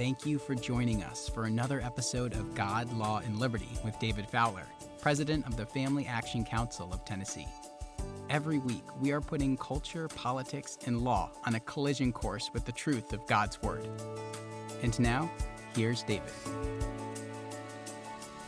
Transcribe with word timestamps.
thank 0.00 0.24
you 0.24 0.38
for 0.38 0.54
joining 0.54 1.02
us 1.02 1.28
for 1.28 1.44
another 1.44 1.78
episode 1.82 2.32
of 2.32 2.54
God, 2.54 2.90
Law, 2.94 3.18
and 3.18 3.38
Liberty 3.38 3.68
with 3.84 3.98
David 3.98 4.26
Fowler, 4.26 4.64
President 4.98 5.46
of 5.46 5.58
the 5.58 5.66
Family 5.66 6.06
Action 6.06 6.42
Council 6.42 6.90
of 6.90 7.04
Tennessee. 7.04 7.46
Every 8.30 8.56
week, 8.56 8.82
we 8.98 9.12
are 9.12 9.20
putting 9.20 9.58
culture, 9.58 10.08
politics, 10.08 10.78
and 10.86 11.02
law 11.02 11.30
on 11.44 11.56
a 11.56 11.60
collision 11.60 12.14
course 12.14 12.50
with 12.54 12.64
the 12.64 12.72
truth 12.72 13.12
of 13.12 13.26
God's 13.26 13.60
Word. 13.60 13.86
And 14.82 14.98
now, 14.98 15.30
here's 15.76 16.02
David. 16.04 16.32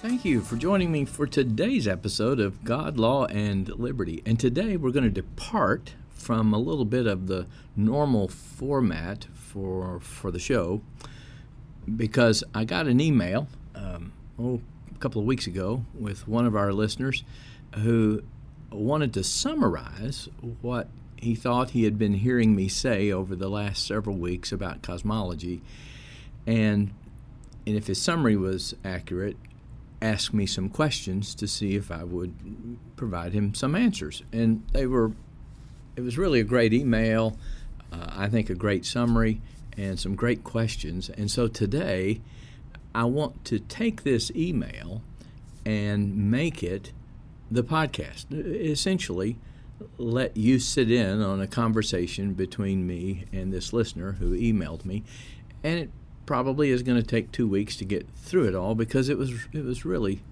Thank 0.00 0.24
you 0.24 0.40
for 0.40 0.56
joining 0.56 0.90
me 0.90 1.04
for 1.04 1.26
today's 1.26 1.86
episode 1.86 2.40
of 2.40 2.64
God, 2.64 2.96
Law, 2.96 3.26
and 3.26 3.68
Liberty. 3.78 4.22
And 4.24 4.40
today 4.40 4.78
we're 4.78 4.90
going 4.90 5.04
to 5.04 5.10
depart 5.10 5.92
from 6.12 6.54
a 6.54 6.58
little 6.58 6.86
bit 6.86 7.06
of 7.06 7.26
the 7.26 7.46
normal 7.76 8.28
format 8.28 9.26
for 9.34 10.00
for 10.00 10.30
the 10.30 10.38
show 10.38 10.80
because 11.96 12.44
I 12.54 12.64
got 12.64 12.86
an 12.86 13.00
email 13.00 13.48
um, 13.74 14.12
oh, 14.38 14.60
a 14.94 14.98
couple 14.98 15.20
of 15.20 15.26
weeks 15.26 15.46
ago 15.46 15.84
with 15.94 16.28
one 16.28 16.46
of 16.46 16.54
our 16.54 16.72
listeners 16.72 17.24
who 17.76 18.22
wanted 18.70 19.12
to 19.14 19.24
summarize 19.24 20.28
what 20.60 20.88
he 21.16 21.34
thought 21.34 21.70
he 21.70 21.84
had 21.84 21.98
been 21.98 22.14
hearing 22.14 22.54
me 22.54 22.68
say 22.68 23.12
over 23.12 23.36
the 23.36 23.48
last 23.48 23.86
several 23.86 24.16
weeks 24.16 24.50
about 24.50 24.82
cosmology, 24.82 25.62
and 26.46 26.92
and 27.64 27.76
if 27.76 27.86
his 27.86 28.02
summary 28.02 28.36
was 28.36 28.74
accurate, 28.84 29.36
ask 30.00 30.34
me 30.34 30.46
some 30.46 30.68
questions 30.68 31.34
to 31.36 31.46
see 31.46 31.76
if 31.76 31.92
I 31.92 32.02
would 32.02 32.34
provide 32.96 33.32
him 33.32 33.54
some 33.54 33.76
answers. 33.76 34.24
And 34.32 34.66
they 34.72 34.86
were 34.86 35.12
it 35.94 36.00
was 36.00 36.18
really 36.18 36.40
a 36.40 36.44
great 36.44 36.72
email. 36.72 37.36
Uh, 37.92 38.06
I 38.08 38.28
think 38.28 38.50
a 38.50 38.54
great 38.54 38.84
summary 38.84 39.40
and 39.76 39.98
some 39.98 40.14
great 40.14 40.44
questions. 40.44 41.08
And 41.10 41.30
so 41.30 41.48
today, 41.48 42.20
I 42.94 43.04
want 43.04 43.44
to 43.46 43.58
take 43.58 44.02
this 44.02 44.30
email 44.34 45.02
and 45.64 46.30
make 46.30 46.62
it 46.62 46.92
the 47.50 47.62
podcast. 47.62 48.26
Essentially, 48.30 49.36
let 49.98 50.36
you 50.36 50.58
sit 50.58 50.90
in 50.90 51.20
on 51.20 51.40
a 51.40 51.46
conversation 51.46 52.34
between 52.34 52.86
me 52.86 53.24
and 53.32 53.52
this 53.52 53.72
listener 53.72 54.12
who 54.12 54.36
emailed 54.36 54.84
me. 54.84 55.02
And 55.62 55.78
it 55.78 55.90
probably 56.26 56.70
is 56.70 56.82
going 56.82 57.00
to 57.00 57.06
take 57.06 57.32
two 57.32 57.48
weeks 57.48 57.76
to 57.76 57.84
get 57.84 58.08
through 58.10 58.48
it 58.48 58.54
all 58.54 58.74
because 58.74 59.08
it 59.08 59.18
was 59.18 59.32
it 59.52 59.64
was 59.64 59.84
really 59.84 60.22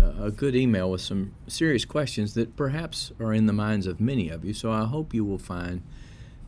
uh, 0.00 0.24
a 0.24 0.30
good 0.30 0.56
email 0.56 0.90
with 0.90 1.00
some 1.00 1.32
serious 1.46 1.84
questions 1.84 2.34
that 2.34 2.56
perhaps 2.56 3.12
are 3.20 3.32
in 3.32 3.46
the 3.46 3.52
minds 3.52 3.86
of 3.86 4.00
many 4.00 4.28
of 4.28 4.44
you. 4.44 4.52
So 4.54 4.70
I 4.72 4.84
hope 4.84 5.14
you 5.14 5.24
will 5.24 5.38
find 5.38 5.82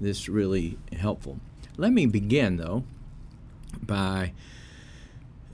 this 0.00 0.28
really 0.28 0.78
helpful. 0.92 1.38
Let 1.78 1.92
me 1.92 2.06
begin, 2.06 2.56
though, 2.56 2.84
by 3.82 4.32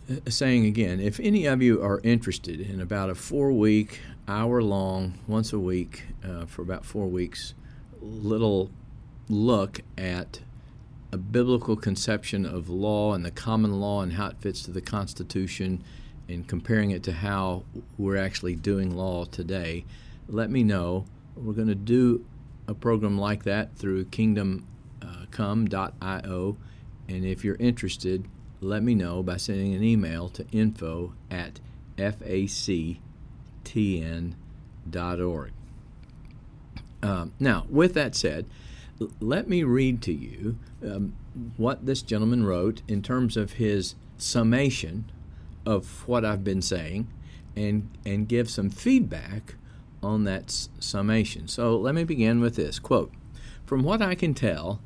uh, 0.09 0.31
saying 0.31 0.67
again 0.67 1.01
if 1.01 1.19
any 1.19 1.47
of 1.47 1.61
you 1.61 1.83
are 1.83 2.01
interested 2.05 2.61
in 2.61 2.81
about 2.81 3.11
a 3.11 3.17
four 3.17 3.51
week, 3.51 4.01
hour 4.29 4.63
long, 4.63 5.19
once 5.27 5.53
a 5.53 5.59
week, 5.59 6.05
uh, 6.25 6.47
for 6.47 6.63
about 6.63 6.85
four 6.85 7.09
weeks, 7.09 7.55
little 8.01 8.71
look 9.29 9.81
at 9.99 10.41
a 11.11 11.17
biblical 11.17 11.75
conception 11.75 12.47
of 12.47 12.69
law 12.69 13.15
and 13.15 13.25
the 13.25 13.31
common 13.33 13.81
law 13.81 14.01
and 14.01 14.13
how 14.13 14.29
it 14.29 14.37
fits 14.39 14.63
to 14.63 14.71
the 14.71 14.81
Constitution 14.81 15.83
and 16.29 16.47
comparing 16.47 16.93
it 16.93 17.03
to 17.03 17.13
how 17.13 17.65
we're 17.99 18.17
actually 18.17 18.55
doing 18.55 18.97
law 18.97 19.25
today, 19.25 19.85
let 20.29 20.51
me 20.51 20.63
know. 20.63 21.05
We're 21.35 21.53
going 21.53 21.67
to 21.67 21.75
do 21.75 22.25
a 22.69 22.75
program 22.75 23.19
like 23.19 23.43
that 23.43 23.77
through 23.77 24.05
kingdomcome.io. 25.03 26.57
And 27.09 27.25
if 27.25 27.45
you're 27.45 27.57
interested, 27.57 28.27
let 28.61 28.83
me 28.83 28.95
know 28.95 29.23
by 29.23 29.37
sending 29.37 29.75
an 29.75 29.83
email 29.83 30.29
to 30.31 30.47
info 30.53 31.15
at 31.31 31.61
factn.org. 31.97 33.01
Um, 37.03 37.33
now, 37.41 37.67
with 37.69 37.95
that 37.95 38.15
said, 38.15 38.47
let 39.21 39.49
me 39.49 39.65
read 39.65 40.01
to 40.03 40.13
you 40.13 40.59
um, 40.85 41.17
what 41.57 41.87
this 41.87 42.03
gentleman 42.03 42.45
wrote 42.45 42.83
in 42.87 43.03
terms 43.03 43.37
of 43.37 43.55
his 43.55 43.97
summation 44.17 45.11
of 45.67 46.07
what 46.07 46.25
I've 46.25 46.45
been 46.45 46.63
saying 46.63 47.09
and, 47.57 47.91
and 48.07 48.29
give 48.29 48.49
some 48.49 48.71
feedback 48.71 49.57
on 50.03 50.23
that 50.25 50.69
summation. 50.79 51.49
So 51.49 51.77
let 51.77 51.95
me 51.95 52.05
begin 52.05 52.41
with 52.41 52.55
this 52.57 52.79
quote 52.79 53.13
From 53.67 53.83
what 53.83 54.01
I 54.01 54.15
can 54.15 54.35
tell, 54.35 54.81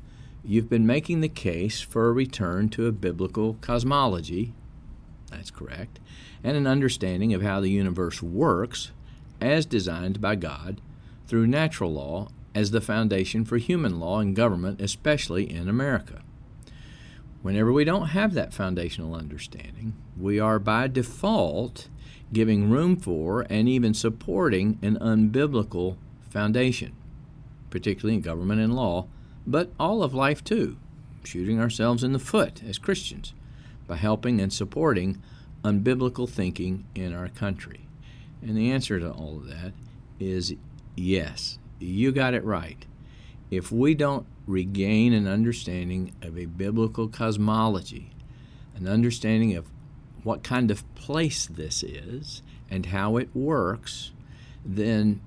you've 0.47 0.69
been 0.69 0.87
making 0.87 1.19
the 1.19 1.29
case 1.29 1.81
for 1.81 2.07
a 2.07 2.13
return 2.13 2.69
to 2.69 2.87
a 2.87 2.91
biblical 2.91 3.57
cosmology. 3.59 4.53
That's 5.29 5.51
correct. 5.51 5.99
And 6.43 6.55
an 6.55 6.65
understanding 6.65 7.33
of 7.33 7.41
how 7.41 7.59
the 7.59 7.69
universe 7.69 8.23
works 8.23 8.91
as 9.41 9.65
designed 9.65 10.21
by 10.21 10.35
God 10.35 10.79
through 11.27 11.47
natural 11.47 11.91
law 11.91 12.29
as 12.55 12.71
the 12.71 12.81
foundation 12.81 13.43
for 13.43 13.57
human 13.57 13.99
law 13.99 14.19
and 14.19 14.35
government, 14.35 14.81
especially 14.81 15.51
in 15.51 15.67
America. 15.67 16.21
Whenever 17.41 17.71
we 17.71 17.83
don't 17.83 18.07
have 18.07 18.33
that 18.33 18.53
foundational 18.53 19.13
understanding, 19.13 19.93
we 20.17 20.39
are 20.39 20.59
by 20.59 20.87
default 20.87 21.89
giving 22.33 22.69
room 22.69 22.95
for 22.95 23.45
and 23.49 23.69
even 23.69 23.93
supporting 23.93 24.79
an 24.81 24.97
unbiblical 24.99 25.97
foundation, 26.29 26.93
particularly 27.69 28.15
in 28.15 28.21
government 28.21 28.61
and 28.61 28.75
law, 28.75 29.07
but 29.47 29.71
all 29.79 30.03
of 30.03 30.13
life 30.13 30.43
too, 30.43 30.77
shooting 31.23 31.59
ourselves 31.59 32.03
in 32.03 32.11
the 32.11 32.19
foot 32.19 32.61
as 32.63 32.77
Christians 32.77 33.33
by 33.87 33.95
helping 33.95 34.41
and 34.41 34.51
supporting 34.51 35.21
unbiblical 35.63 36.29
thinking 36.29 36.85
in 36.93 37.15
our 37.15 37.29
country. 37.29 37.87
And 38.41 38.55
the 38.55 38.69
answer 38.69 38.99
to 38.99 39.09
all 39.09 39.37
of 39.37 39.47
that 39.47 39.71
is 40.19 40.53
yes, 40.95 41.57
you 41.79 42.11
got 42.11 42.33
it 42.33 42.43
right. 42.43 42.85
If 43.49 43.71
we 43.71 43.95
don't 43.95 44.27
regain 44.45 45.13
an 45.13 45.27
understanding 45.27 46.13
of 46.21 46.37
a 46.37 46.45
biblical 46.45 47.07
cosmology, 47.07 48.11
an 48.75 48.87
understanding 48.87 49.55
of 49.55 49.65
what 50.23 50.43
kind 50.43 50.69
of 50.69 50.83
place 50.95 51.45
this 51.45 51.83
is 51.83 52.41
and 52.69 52.87
how 52.87 53.15
it 53.15 53.29
works, 53.33 54.11
then 54.65 55.21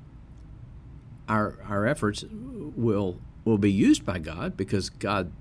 our 1.28 1.56
our 1.66 1.86
efforts 1.86 2.24
will 2.30 3.16
will 3.50 3.58
be 3.58 3.72
used 3.72 4.06
by 4.06 4.18
God 4.18 4.56
because 4.56 4.88
God 4.88 5.32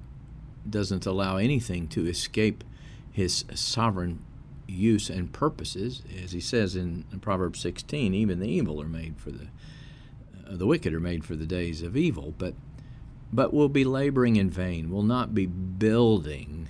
doesn't 0.67 1.05
allow 1.05 1.37
anything 1.37 1.87
to 1.89 2.07
escape 2.07 2.63
his 3.11 3.45
sovereign 3.53 4.23
use 4.67 5.09
and 5.09 5.31
purposes. 5.31 6.01
As 6.23 6.31
he 6.31 6.39
says 6.39 6.75
in, 6.75 7.05
Proverbs 7.21 7.59
16 7.59 8.13
even 8.13 8.39
the 8.39 8.47
evil 8.47 8.81
are 8.81 8.87
made 8.87 9.17
for 9.17 9.31
the 9.31 9.47
uh, 10.47 10.55
the 10.57 10.65
wicked 10.65 10.93
are 10.93 10.99
made 10.99 11.23
for 11.23 11.35
the 11.35 11.45
days 11.45 11.83
of 11.83 11.95
evil. 11.95 12.33
But 12.37 12.55
but 13.31 13.53
we'll 13.53 13.69
be 13.69 13.83
laboring 13.83 14.37
in 14.37 14.49
vain. 14.49 14.89
We'll 14.89 15.03
not 15.03 15.35
be 15.35 15.45
building 15.45 16.67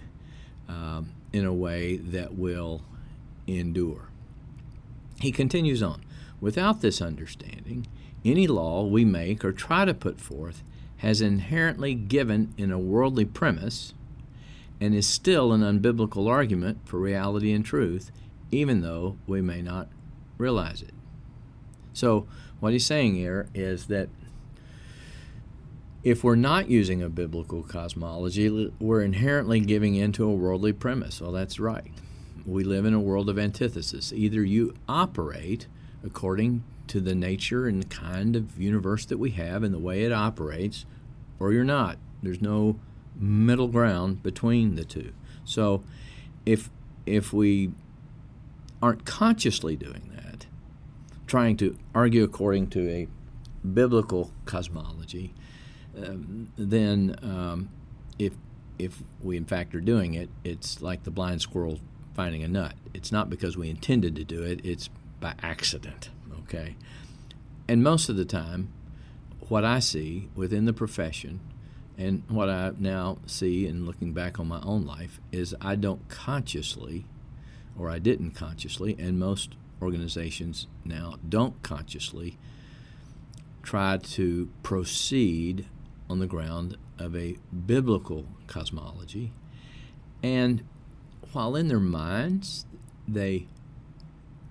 um, 0.68 1.14
in 1.32 1.46
a 1.46 1.54
way 1.54 1.96
that 1.96 2.36
will 2.36 2.84
endure. 3.48 4.10
He 5.22 5.32
continues 5.32 5.82
on 5.82 6.04
without 6.42 6.82
this 6.82 7.02
understanding 7.02 7.88
any 8.26 8.48
law 8.48 8.86
we 8.86 9.06
make 9.06 9.46
or 9.46 9.54
try 9.54 9.86
to 9.86 9.94
put 9.94 10.20
forth 10.20 10.64
has 11.00 11.22
inherently 11.22 11.94
given 11.96 12.54
in 12.58 12.72
a 12.72 12.80
worldly 12.80 13.26
premise 13.26 13.94
and 14.82 14.94
is 14.94 15.08
still 15.08 15.52
an 15.52 15.62
unbiblical 15.62 16.30
argument 16.30 16.80
for 16.86 17.00
reality 17.00 17.52
and 17.52 17.66
truth, 17.66 18.12
even 18.52 18.82
though 18.82 19.18
we 19.28 19.42
may 19.42 19.62
not 19.62 19.90
realize 20.38 20.82
it. 20.82 20.94
So, 21.94 22.28
what 22.60 22.74
he's 22.74 22.86
saying 22.86 23.16
here 23.16 23.48
is 23.54 23.88
that 23.88 24.10
if 26.04 26.24
we're 26.24 26.36
not 26.36 26.70
using 26.70 27.02
a 27.02 27.10
biblical 27.10 27.64
cosmology, 27.64 28.72
we're 28.80 29.02
inherently 29.02 29.60
giving 29.60 29.96
into 29.96 30.26
a 30.26 30.34
worldly 30.34 30.74
premise. 30.74 31.22
Well, 31.22 31.32
that's 31.32 31.60
right. 31.60 31.92
We 32.46 32.64
live 32.64 32.86
in 32.86 32.94
a 32.94 33.00
world 33.00 33.30
of 33.30 33.38
antithesis. 33.38 34.14
Either 34.14 34.44
you 34.44 34.74
operate 34.88 35.68
according 36.04 36.64
to 36.88 37.00
the 37.00 37.16
nature 37.16 37.68
and 37.68 37.90
kind 37.90 38.36
of 38.36 38.60
universe 38.60 39.06
that 39.06 39.18
we 39.18 39.32
have 39.32 39.62
and 39.62 39.74
the 39.74 39.80
way 39.80 40.04
it 40.04 40.12
operates, 40.12 40.86
or 41.40 41.52
you're 41.52 41.64
not. 41.64 41.98
There's 42.22 42.42
no 42.42 42.80
middle 43.16 43.68
ground 43.68 44.24
between 44.24 44.76
the 44.76 44.86
two. 44.86 45.14
So 45.44 45.84
if 46.46 46.70
if 47.06 47.34
we 47.34 47.72
aren't 48.82 49.06
consciously 49.06 49.76
doing 49.76 50.12
that, 50.16 50.46
trying 51.28 51.58
to 51.58 51.78
argue 51.94 52.24
according 52.24 52.68
to 52.68 52.90
a 52.90 53.08
biblical 53.66 54.32
cosmology, 54.46 55.34
um, 55.98 56.52
then 56.58 57.16
um, 57.22 57.70
if 58.18 58.34
if 58.78 59.04
we 59.22 59.38
in 59.38 59.46
fact 59.46 59.76
are 59.76 59.82
doing 59.82 60.14
it, 60.14 60.30
it's 60.44 60.82
like 60.82 61.04
the 61.04 61.12
blind 61.12 61.42
squirrel 61.42 61.80
finding 62.14 62.44
a 62.44 62.48
nut. 62.48 62.74
It's 62.94 63.12
not 63.12 63.30
because 63.30 63.58
we 63.58 63.70
intended 63.70 64.16
to 64.16 64.24
do 64.24 64.44
it; 64.44 64.62
it's 64.64 64.90
by 65.20 65.34
accident. 65.42 66.10
Okay, 66.44 66.76
and 67.68 67.84
most 67.84 68.10
of 68.10 68.16
the 68.16 68.26
time, 68.26 68.70
what 69.50 69.66
I 69.66 69.80
see 69.80 70.30
within 70.36 70.66
the 70.66 70.74
profession 70.74 71.42
And 72.00 72.24
what 72.30 72.50
I 72.50 72.72
now 72.80 73.18
see 73.26 73.68
in 73.68 73.86
looking 73.86 74.14
back 74.14 74.40
on 74.40 74.48
my 74.48 74.62
own 74.64 74.86
life 74.86 75.20
is 75.34 75.54
I 75.60 75.76
don't 75.76 76.08
consciously, 76.08 77.06
or 77.78 77.90
I 77.90 78.00
didn't 78.00 78.32
consciously, 78.32 78.96
and 78.98 79.20
most 79.20 79.56
organizations 79.82 80.68
now 80.86 81.16
don't 81.28 81.62
consciously 81.62 82.38
try 83.62 83.98
to 83.98 84.50
proceed 84.64 85.68
on 86.10 86.20
the 86.20 86.26
ground 86.26 86.78
of 86.98 87.18
a 87.18 87.36
biblical 87.66 88.26
cosmology. 88.48 89.34
And 90.24 90.64
while 91.34 91.58
in 91.58 91.68
their 91.68 91.82
minds 91.82 92.66
they 93.10 93.48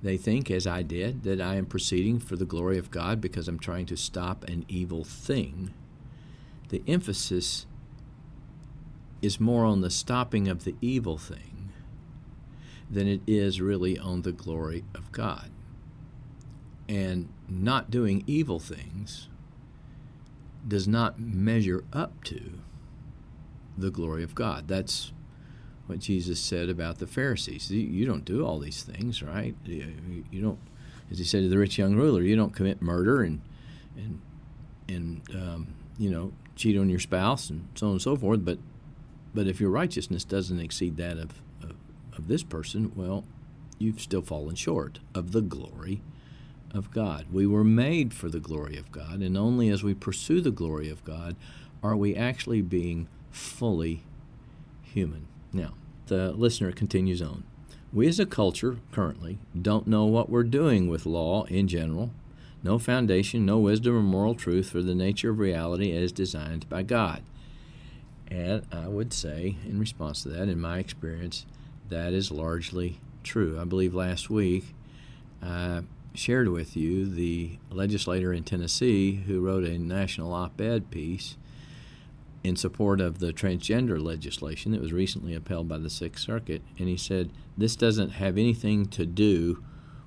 they 0.02 0.16
think, 0.16 0.50
as 0.50 0.66
I 0.66 0.82
did, 0.82 1.24
that 1.24 1.40
I 1.40 1.56
am 1.56 1.66
proceeding 1.66 2.20
for 2.20 2.36
the 2.36 2.44
glory 2.44 2.78
of 2.78 2.90
God 2.90 3.20
because 3.20 3.48
I'm 3.48 3.58
trying 3.58 3.86
to 3.86 3.96
stop 3.96 4.44
an 4.44 4.64
evil 4.68 5.02
thing. 5.04 5.74
The 6.68 6.82
emphasis 6.86 7.66
is 9.20 9.40
more 9.40 9.64
on 9.64 9.80
the 9.80 9.90
stopping 9.90 10.46
of 10.46 10.64
the 10.64 10.76
evil 10.80 11.18
thing 11.18 11.72
than 12.90 13.08
it 13.08 13.20
is 13.26 13.60
really 13.60 13.98
on 13.98 14.22
the 14.22 14.32
glory 14.32 14.84
of 14.94 15.10
God. 15.12 15.50
And 16.88 17.28
not 17.48 17.90
doing 17.90 18.22
evil 18.26 18.60
things 18.60 19.28
does 20.66 20.86
not 20.86 21.18
measure 21.18 21.84
up 21.92 22.22
to 22.24 22.60
the 23.76 23.90
glory 23.90 24.22
of 24.22 24.34
God. 24.34 24.68
That's 24.68 25.12
what 25.88 26.00
Jesus 26.00 26.38
said 26.38 26.68
about 26.68 26.98
the 26.98 27.06
Pharisees. 27.06 27.70
You 27.70 28.06
don't 28.06 28.24
do 28.24 28.44
all 28.44 28.58
these 28.58 28.82
things, 28.82 29.22
right? 29.22 29.54
You 29.64 30.40
don't, 30.40 30.58
as 31.10 31.18
he 31.18 31.24
said 31.24 31.42
to 31.42 31.48
the 31.48 31.58
rich 31.58 31.78
young 31.78 31.96
ruler, 31.96 32.22
you 32.22 32.36
don't 32.36 32.54
commit 32.54 32.82
murder 32.82 33.22
and 33.22 33.40
and 33.96 34.20
and 34.88 35.22
um, 35.34 35.68
you 35.98 36.10
know 36.10 36.32
cheat 36.56 36.78
on 36.78 36.88
your 36.88 37.00
spouse 37.00 37.50
and 37.50 37.68
so 37.74 37.86
on 37.86 37.92
and 37.92 38.02
so 38.02 38.16
forth. 38.16 38.44
But 38.44 38.58
but 39.34 39.46
if 39.46 39.60
your 39.60 39.70
righteousness 39.70 40.24
doesn't 40.24 40.60
exceed 40.60 40.98
that 40.98 41.16
of 41.16 41.40
of, 41.62 41.72
of 42.16 42.28
this 42.28 42.42
person, 42.42 42.92
well, 42.94 43.24
you've 43.78 44.00
still 44.00 44.22
fallen 44.22 44.54
short 44.54 44.98
of 45.14 45.32
the 45.32 45.42
glory 45.42 46.02
of 46.74 46.90
God. 46.90 47.26
We 47.32 47.46
were 47.46 47.64
made 47.64 48.12
for 48.12 48.28
the 48.28 48.40
glory 48.40 48.76
of 48.76 48.92
God, 48.92 49.20
and 49.20 49.38
only 49.38 49.70
as 49.70 49.82
we 49.82 49.94
pursue 49.94 50.42
the 50.42 50.50
glory 50.50 50.90
of 50.90 51.02
God 51.02 51.34
are 51.82 51.96
we 51.96 52.14
actually 52.14 52.60
being 52.60 53.08
fully 53.30 54.02
human. 54.82 55.26
Now, 55.52 55.74
the 56.08 56.32
listener 56.32 56.72
continues 56.72 57.22
on. 57.22 57.44
We 57.92 58.06
as 58.08 58.20
a 58.20 58.26
culture 58.26 58.78
currently 58.92 59.38
don't 59.60 59.86
know 59.86 60.04
what 60.04 60.28
we're 60.28 60.42
doing 60.42 60.88
with 60.88 61.06
law 61.06 61.44
in 61.44 61.68
general. 61.68 62.10
No 62.62 62.78
foundation, 62.78 63.46
no 63.46 63.58
wisdom 63.58 63.96
or 63.96 64.02
moral 64.02 64.34
truth 64.34 64.70
for 64.70 64.82
the 64.82 64.94
nature 64.94 65.30
of 65.30 65.38
reality 65.38 65.92
as 65.96 66.12
designed 66.12 66.68
by 66.68 66.82
God. 66.82 67.22
And 68.30 68.66
I 68.70 68.88
would 68.88 69.12
say, 69.12 69.56
in 69.64 69.78
response 69.78 70.22
to 70.22 70.28
that, 70.30 70.48
in 70.48 70.60
my 70.60 70.78
experience, 70.78 71.46
that 71.88 72.12
is 72.12 72.30
largely 72.30 73.00
true. 73.22 73.58
I 73.58 73.64
believe 73.64 73.94
last 73.94 74.28
week 74.28 74.74
I 75.42 75.82
shared 76.14 76.48
with 76.48 76.76
you 76.76 77.06
the 77.06 77.58
legislator 77.70 78.32
in 78.32 78.44
Tennessee 78.44 79.22
who 79.26 79.40
wrote 79.40 79.64
a 79.64 79.78
national 79.78 80.34
op 80.34 80.60
ed 80.60 80.90
piece 80.90 81.36
in 82.44 82.56
support 82.56 83.00
of 83.00 83.18
the 83.18 83.32
transgender 83.32 84.00
legislation 84.00 84.72
that 84.72 84.80
was 84.80 84.92
recently 84.92 85.34
upheld 85.34 85.68
by 85.68 85.78
the 85.78 85.90
Sixth 85.90 86.24
Circuit, 86.24 86.62
and 86.78 86.88
he 86.88 86.96
said 86.96 87.30
this 87.56 87.76
doesn't 87.76 88.10
have 88.10 88.38
anything 88.38 88.86
to 88.86 89.04
do 89.04 89.62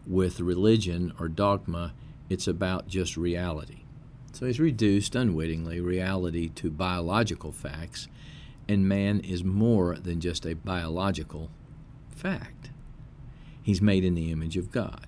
with 0.07 0.39
religion 0.39 1.13
or 1.19 1.27
dogma, 1.27 1.93
it's 2.29 2.47
about 2.47 2.87
just 2.87 3.17
reality. 3.17 3.83
So 4.33 4.45
he's 4.45 4.59
reduced 4.59 5.15
unwittingly 5.15 5.81
reality 5.81 6.49
to 6.49 6.71
biological 6.71 7.51
facts, 7.51 8.07
and 8.67 8.87
man 8.87 9.19
is 9.19 9.43
more 9.43 9.95
than 9.95 10.21
just 10.21 10.45
a 10.45 10.55
biological 10.55 11.51
fact. 12.15 12.71
He's 13.61 13.81
made 13.81 14.03
in 14.03 14.15
the 14.15 14.31
image 14.31 14.57
of 14.57 14.71
God. 14.71 15.05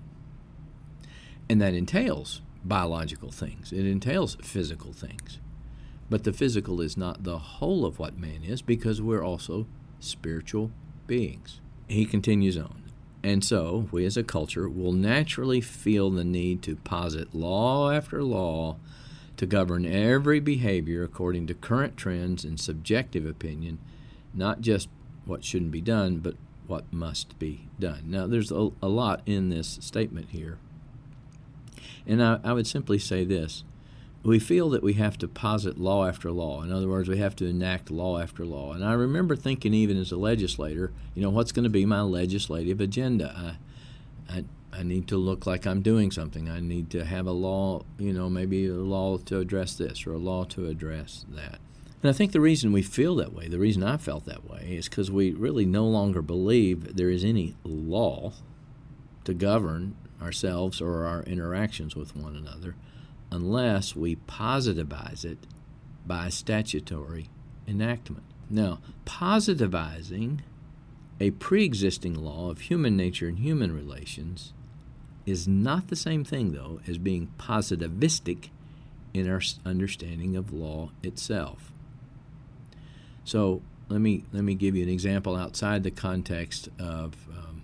And 1.48 1.60
that 1.60 1.74
entails 1.74 2.42
biological 2.64 3.30
things, 3.30 3.72
it 3.72 3.86
entails 3.86 4.36
physical 4.42 4.92
things. 4.92 5.38
But 6.10 6.24
the 6.24 6.32
physical 6.32 6.80
is 6.80 6.96
not 6.96 7.24
the 7.24 7.38
whole 7.38 7.84
of 7.86 7.98
what 7.98 8.18
man 8.18 8.42
is 8.44 8.62
because 8.62 9.00
we're 9.00 9.24
also 9.24 9.66
spiritual 10.00 10.70
beings. 11.06 11.60
He 11.88 12.04
continues 12.04 12.56
on. 12.56 12.82
And 13.22 13.42
so, 13.42 13.88
we 13.90 14.04
as 14.04 14.18
a 14.18 14.22
culture 14.22 14.68
will 14.68 14.92
naturally 14.92 15.62
feel 15.62 16.10
the 16.10 16.24
need 16.24 16.62
to 16.64 16.76
posit 16.76 17.34
law 17.34 17.90
after 17.90 18.22
law 18.22 18.76
to 19.38 19.46
govern 19.46 19.86
every 19.86 20.40
behavior 20.40 21.02
according 21.02 21.46
to 21.46 21.54
current 21.54 21.96
trends 21.96 22.44
and 22.44 22.60
subjective 22.60 23.24
opinion, 23.26 23.78
not 24.34 24.60
just 24.60 24.88
what 25.24 25.42
shouldn't 25.42 25.70
be 25.70 25.80
done, 25.80 26.18
but 26.18 26.36
what 26.66 26.92
must 26.92 27.38
be 27.38 27.66
done. 27.80 28.02
Now, 28.06 28.26
there's 28.26 28.52
a, 28.52 28.70
a 28.82 28.88
lot 28.88 29.22
in 29.26 29.48
this 29.48 29.78
statement 29.80 30.30
here. 30.30 30.58
And 32.06 32.22
I, 32.22 32.40
I 32.44 32.52
would 32.52 32.66
simply 32.66 32.98
say 32.98 33.24
this 33.24 33.64
we 34.24 34.38
feel 34.38 34.70
that 34.70 34.82
we 34.82 34.94
have 34.94 35.18
to 35.18 35.28
posit 35.28 35.78
law 35.78 36.06
after 36.06 36.32
law. 36.32 36.62
In 36.62 36.72
other 36.72 36.88
words, 36.88 37.08
we 37.08 37.18
have 37.18 37.36
to 37.36 37.46
enact 37.46 37.90
law 37.90 38.18
after 38.18 38.44
law. 38.46 38.72
And 38.72 38.82
I 38.82 38.94
remember 38.94 39.36
thinking, 39.36 39.74
even 39.74 39.98
as 39.98 40.10
a 40.10 40.16
legislator, 40.16 40.92
you 41.14 41.22
know, 41.22 41.28
what's 41.28 41.52
going 41.52 41.64
to 41.64 41.70
be 41.70 41.84
my 41.84 42.00
legislative 42.00 42.80
agenda? 42.80 43.58
I, 44.30 44.36
I, 44.38 44.44
I 44.72 44.82
need 44.82 45.08
to 45.08 45.18
look 45.18 45.46
like 45.46 45.66
I'm 45.66 45.82
doing 45.82 46.10
something. 46.10 46.48
I 46.48 46.60
need 46.60 46.88
to 46.90 47.04
have 47.04 47.26
a 47.26 47.32
law, 47.32 47.82
you 47.98 48.14
know, 48.14 48.30
maybe 48.30 48.66
a 48.66 48.72
law 48.72 49.18
to 49.18 49.40
address 49.40 49.74
this 49.74 50.06
or 50.06 50.14
a 50.14 50.18
law 50.18 50.44
to 50.44 50.68
address 50.68 51.26
that. 51.28 51.58
And 52.02 52.08
I 52.08 52.12
think 52.14 52.32
the 52.32 52.40
reason 52.40 52.72
we 52.72 52.82
feel 52.82 53.14
that 53.16 53.34
way, 53.34 53.48
the 53.48 53.58
reason 53.58 53.82
I 53.82 53.98
felt 53.98 54.24
that 54.24 54.48
way, 54.48 54.76
is 54.78 54.88
because 54.88 55.10
we 55.10 55.32
really 55.32 55.66
no 55.66 55.84
longer 55.84 56.22
believe 56.22 56.96
there 56.96 57.10
is 57.10 57.24
any 57.24 57.56
law 57.62 58.32
to 59.24 59.34
govern 59.34 59.96
ourselves 60.22 60.80
or 60.80 61.04
our 61.04 61.22
interactions 61.24 61.94
with 61.94 62.16
one 62.16 62.36
another 62.36 62.74
unless 63.34 63.96
we 63.96 64.14
positivize 64.14 65.24
it 65.24 65.38
by 66.06 66.28
statutory 66.28 67.28
enactment. 67.66 68.22
Now, 68.48 68.78
positivizing 69.06 70.40
a 71.18 71.32
pre 71.32 71.64
existing 71.64 72.14
law 72.14 72.50
of 72.50 72.60
human 72.60 72.96
nature 72.96 73.26
and 73.26 73.38
human 73.38 73.74
relations 73.74 74.52
is 75.26 75.48
not 75.48 75.88
the 75.88 75.96
same 75.96 76.24
thing, 76.24 76.52
though, 76.52 76.80
as 76.86 76.98
being 76.98 77.32
positivistic 77.38 78.50
in 79.12 79.28
our 79.28 79.40
understanding 79.64 80.36
of 80.36 80.52
law 80.52 80.90
itself. 81.02 81.72
So, 83.24 83.62
let 83.88 84.00
me, 84.00 84.24
let 84.32 84.44
me 84.44 84.54
give 84.54 84.76
you 84.76 84.84
an 84.84 84.88
example 84.88 85.34
outside 85.34 85.82
the 85.82 85.90
context 85.90 86.68
of 86.78 87.14
um, 87.36 87.62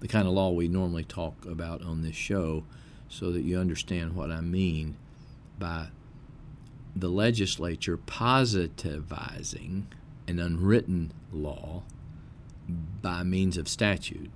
the 0.00 0.08
kind 0.08 0.26
of 0.26 0.32
law 0.32 0.50
we 0.50 0.66
normally 0.66 1.04
talk 1.04 1.44
about 1.44 1.82
on 1.82 2.02
this 2.02 2.16
show 2.16 2.64
so 3.10 3.32
that 3.32 3.42
you 3.42 3.58
understand 3.58 4.14
what 4.14 4.30
I 4.30 4.40
mean 4.40 4.96
by 5.60 5.90
the 6.96 7.08
legislature 7.08 7.96
positivizing 7.96 9.84
an 10.26 10.40
unwritten 10.40 11.12
law 11.32 11.84
by 13.00 13.22
means 13.22 13.56
of 13.56 13.68
statute 13.68 14.30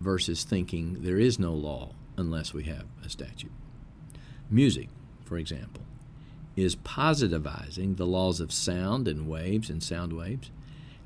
versus 0.00 0.44
thinking 0.44 1.02
there 1.02 1.18
is 1.18 1.38
no 1.38 1.52
law 1.52 1.90
unless 2.16 2.54
we 2.54 2.64
have 2.64 2.84
a 3.04 3.08
statute. 3.08 3.52
Music, 4.50 4.88
for 5.24 5.36
example, 5.36 5.82
is 6.56 6.74
positivizing 6.74 7.96
the 7.96 8.06
laws 8.06 8.40
of 8.40 8.52
sound 8.52 9.06
and 9.06 9.28
waves 9.28 9.70
and 9.70 9.82
sound 9.82 10.12
waves, 10.12 10.50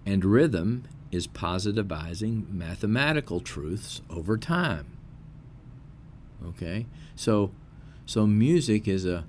and 0.07 0.25
rhythm 0.25 0.85
is 1.11 1.27
positivizing 1.27 2.51
mathematical 2.51 3.41
truths 3.41 4.01
over 4.09 4.39
time. 4.39 4.97
Okay? 6.47 6.87
So 7.15 7.53
so 8.13 8.27
music 8.27 8.87
is 8.87 9.07
a 9.07 9.25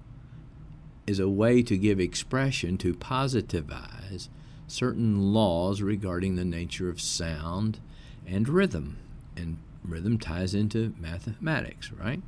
is 1.07 1.17
a 1.17 1.29
way 1.29 1.63
to 1.63 1.77
give 1.77 2.01
expression 2.01 2.77
to 2.79 2.93
positivize 2.93 4.27
certain 4.67 5.33
laws 5.33 5.81
regarding 5.81 6.35
the 6.35 6.43
nature 6.43 6.89
of 6.89 6.99
sound 6.99 7.79
and 8.27 8.49
rhythm. 8.49 8.97
And 9.37 9.59
rhythm 9.85 10.17
ties 10.17 10.53
into 10.53 10.93
mathematics, 10.99 11.93
right? 11.93 12.21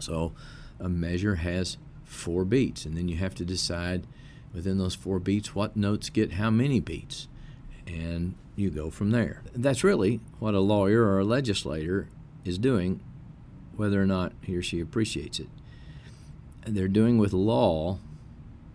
So 0.00 0.32
a 0.80 0.88
measure 0.88 1.36
has 1.36 1.76
four 2.02 2.44
beats, 2.44 2.84
and 2.84 2.96
then 2.96 3.06
you 3.06 3.14
have 3.18 3.36
to 3.36 3.44
decide 3.44 4.04
within 4.52 4.78
those 4.78 4.96
four 4.96 5.20
beats 5.20 5.54
what 5.54 5.76
notes 5.76 6.10
get 6.10 6.32
how 6.32 6.50
many 6.50 6.80
beats. 6.80 7.28
And 7.86 8.34
you 8.56 8.68
go 8.68 8.90
from 8.90 9.12
there. 9.12 9.44
That's 9.54 9.84
really 9.84 10.18
what 10.40 10.54
a 10.54 10.60
lawyer 10.60 11.04
or 11.04 11.20
a 11.20 11.24
legislator 11.24 12.08
is 12.44 12.58
doing 12.58 13.00
whether 13.76 14.02
or 14.02 14.06
not 14.06 14.32
he 14.42 14.56
or 14.56 14.62
she 14.62 14.80
appreciates 14.80 15.38
it. 15.38 15.48
And 16.64 16.76
they're 16.76 16.88
doing 16.88 17.18
with 17.18 17.32
law, 17.32 17.98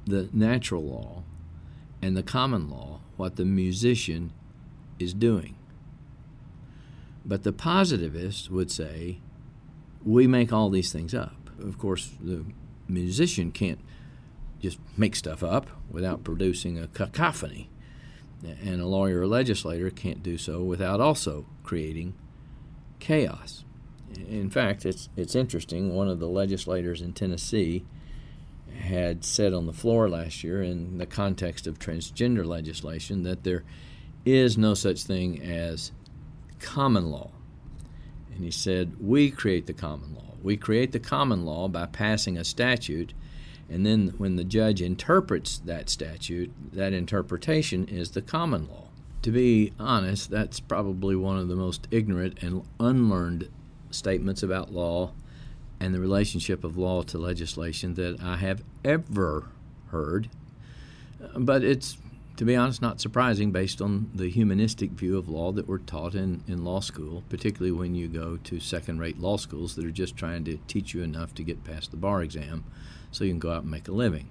the 0.05 0.29
natural 0.31 0.83
law, 0.83 1.23
and 2.01 2.15
the 2.15 2.23
common 2.23 2.69
law, 2.69 3.01
what 3.17 3.35
the 3.35 3.45
musician 3.45 4.31
is 4.97 5.13
doing. 5.13 5.55
But 7.25 7.43
the 7.43 7.51
positivist 7.51 8.49
would 8.49 8.71
say, 8.71 9.19
we 10.03 10.25
make 10.25 10.51
all 10.51 10.69
these 10.69 10.91
things 10.91 11.13
up. 11.13 11.49
Of 11.59 11.77
course, 11.77 12.11
the 12.19 12.45
musician 12.87 13.51
can't 13.51 13.79
just 14.59 14.79
make 14.97 15.15
stuff 15.15 15.43
up 15.43 15.69
without 15.89 16.23
producing 16.23 16.79
a 16.79 16.87
cacophony. 16.87 17.69
And 18.43 18.81
a 18.81 18.87
lawyer 18.87 19.21
or 19.21 19.27
legislator 19.27 19.91
can't 19.91 20.23
do 20.23 20.37
so 20.37 20.63
without 20.63 20.99
also 20.99 21.45
creating 21.63 22.15
chaos. 22.99 23.63
In 24.29 24.49
fact, 24.49 24.85
it's, 24.85 25.09
it's 25.15 25.35
interesting. 25.35 25.93
One 25.93 26.07
of 26.07 26.19
the 26.19 26.27
legislators 26.27 27.01
in 27.01 27.13
Tennessee 27.13 27.85
had 28.79 29.23
said 29.23 29.53
on 29.53 29.67
the 29.67 29.73
floor 29.73 30.09
last 30.09 30.43
year, 30.43 30.61
in 30.61 30.97
the 30.97 31.05
context 31.05 31.67
of 31.67 31.79
transgender 31.79 32.45
legislation, 32.45 33.23
that 33.23 33.43
there 33.43 33.63
is 34.25 34.57
no 34.57 34.73
such 34.73 35.03
thing 35.03 35.41
as 35.41 35.91
common 36.59 37.11
law. 37.11 37.31
And 38.33 38.43
he 38.43 38.51
said, 38.51 38.95
We 38.99 39.31
create 39.31 39.67
the 39.67 39.73
common 39.73 40.15
law. 40.15 40.33
We 40.41 40.57
create 40.57 40.91
the 40.91 40.99
common 40.99 41.45
law 41.45 41.67
by 41.67 41.85
passing 41.85 42.37
a 42.37 42.43
statute, 42.43 43.13
and 43.69 43.85
then 43.85 44.13
when 44.17 44.35
the 44.35 44.43
judge 44.43 44.81
interprets 44.81 45.59
that 45.59 45.89
statute, 45.89 46.51
that 46.73 46.93
interpretation 46.93 47.87
is 47.87 48.11
the 48.11 48.21
common 48.21 48.67
law. 48.67 48.87
To 49.21 49.31
be 49.31 49.73
honest, 49.79 50.31
that's 50.31 50.59
probably 50.59 51.15
one 51.15 51.37
of 51.37 51.47
the 51.47 51.55
most 51.55 51.87
ignorant 51.91 52.41
and 52.41 52.63
unlearned 52.79 53.49
statements 53.93 54.43
about 54.43 54.73
law 54.73 55.11
and 55.79 55.93
the 55.93 55.99
relationship 55.99 56.63
of 56.63 56.77
law 56.77 57.01
to 57.01 57.17
legislation 57.17 57.95
that 57.95 58.21
I 58.21 58.37
have 58.37 58.63
ever 58.85 59.47
heard. 59.89 60.29
But 61.35 61.63
it's, 61.63 61.97
to 62.37 62.45
be 62.45 62.55
honest, 62.55 62.81
not 62.81 63.01
surprising 63.01 63.51
based 63.51 63.81
on 63.81 64.09
the 64.13 64.29
humanistic 64.29 64.91
view 64.91 65.17
of 65.17 65.27
law 65.27 65.51
that 65.53 65.67
we're 65.67 65.79
taught 65.79 66.13
in, 66.13 66.43
in 66.47 66.63
law 66.63 66.81
school, 66.81 67.23
particularly 67.29 67.71
when 67.71 67.95
you 67.95 68.07
go 68.07 68.37
to 68.37 68.59
second 68.59 68.99
rate 68.99 69.19
law 69.19 69.37
schools 69.37 69.75
that 69.75 69.85
are 69.85 69.91
just 69.91 70.15
trying 70.15 70.43
to 70.45 70.57
teach 70.67 70.93
you 70.93 71.01
enough 71.01 71.33
to 71.35 71.43
get 71.43 71.63
past 71.63 71.91
the 71.91 71.97
bar 71.97 72.21
exam 72.21 72.63
so 73.11 73.23
you 73.23 73.31
can 73.31 73.39
go 73.39 73.51
out 73.51 73.63
and 73.63 73.71
make 73.71 73.87
a 73.87 73.91
living. 73.91 74.29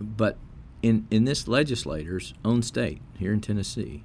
But 0.00 0.38
in, 0.82 1.06
in 1.10 1.24
this 1.24 1.46
legislator's 1.46 2.34
own 2.44 2.62
state, 2.62 3.00
here 3.18 3.32
in 3.32 3.40
Tennessee, 3.40 4.02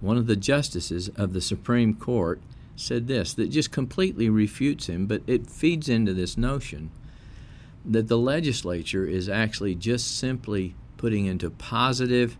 one 0.00 0.16
of 0.16 0.26
the 0.26 0.36
justices 0.36 1.08
of 1.10 1.32
the 1.32 1.40
Supreme 1.40 1.94
Court 1.94 2.40
said 2.78 3.06
this 3.08 3.34
that 3.34 3.50
just 3.50 3.72
completely 3.72 4.28
refutes 4.28 4.88
him, 4.88 5.06
but 5.06 5.22
it 5.26 5.50
feeds 5.50 5.88
into 5.88 6.14
this 6.14 6.36
notion 6.36 6.90
that 7.84 8.08
the 8.08 8.18
legislature 8.18 9.06
is 9.06 9.28
actually 9.28 9.74
just 9.74 10.18
simply 10.18 10.74
putting 10.96 11.26
into 11.26 11.50
positive 11.50 12.36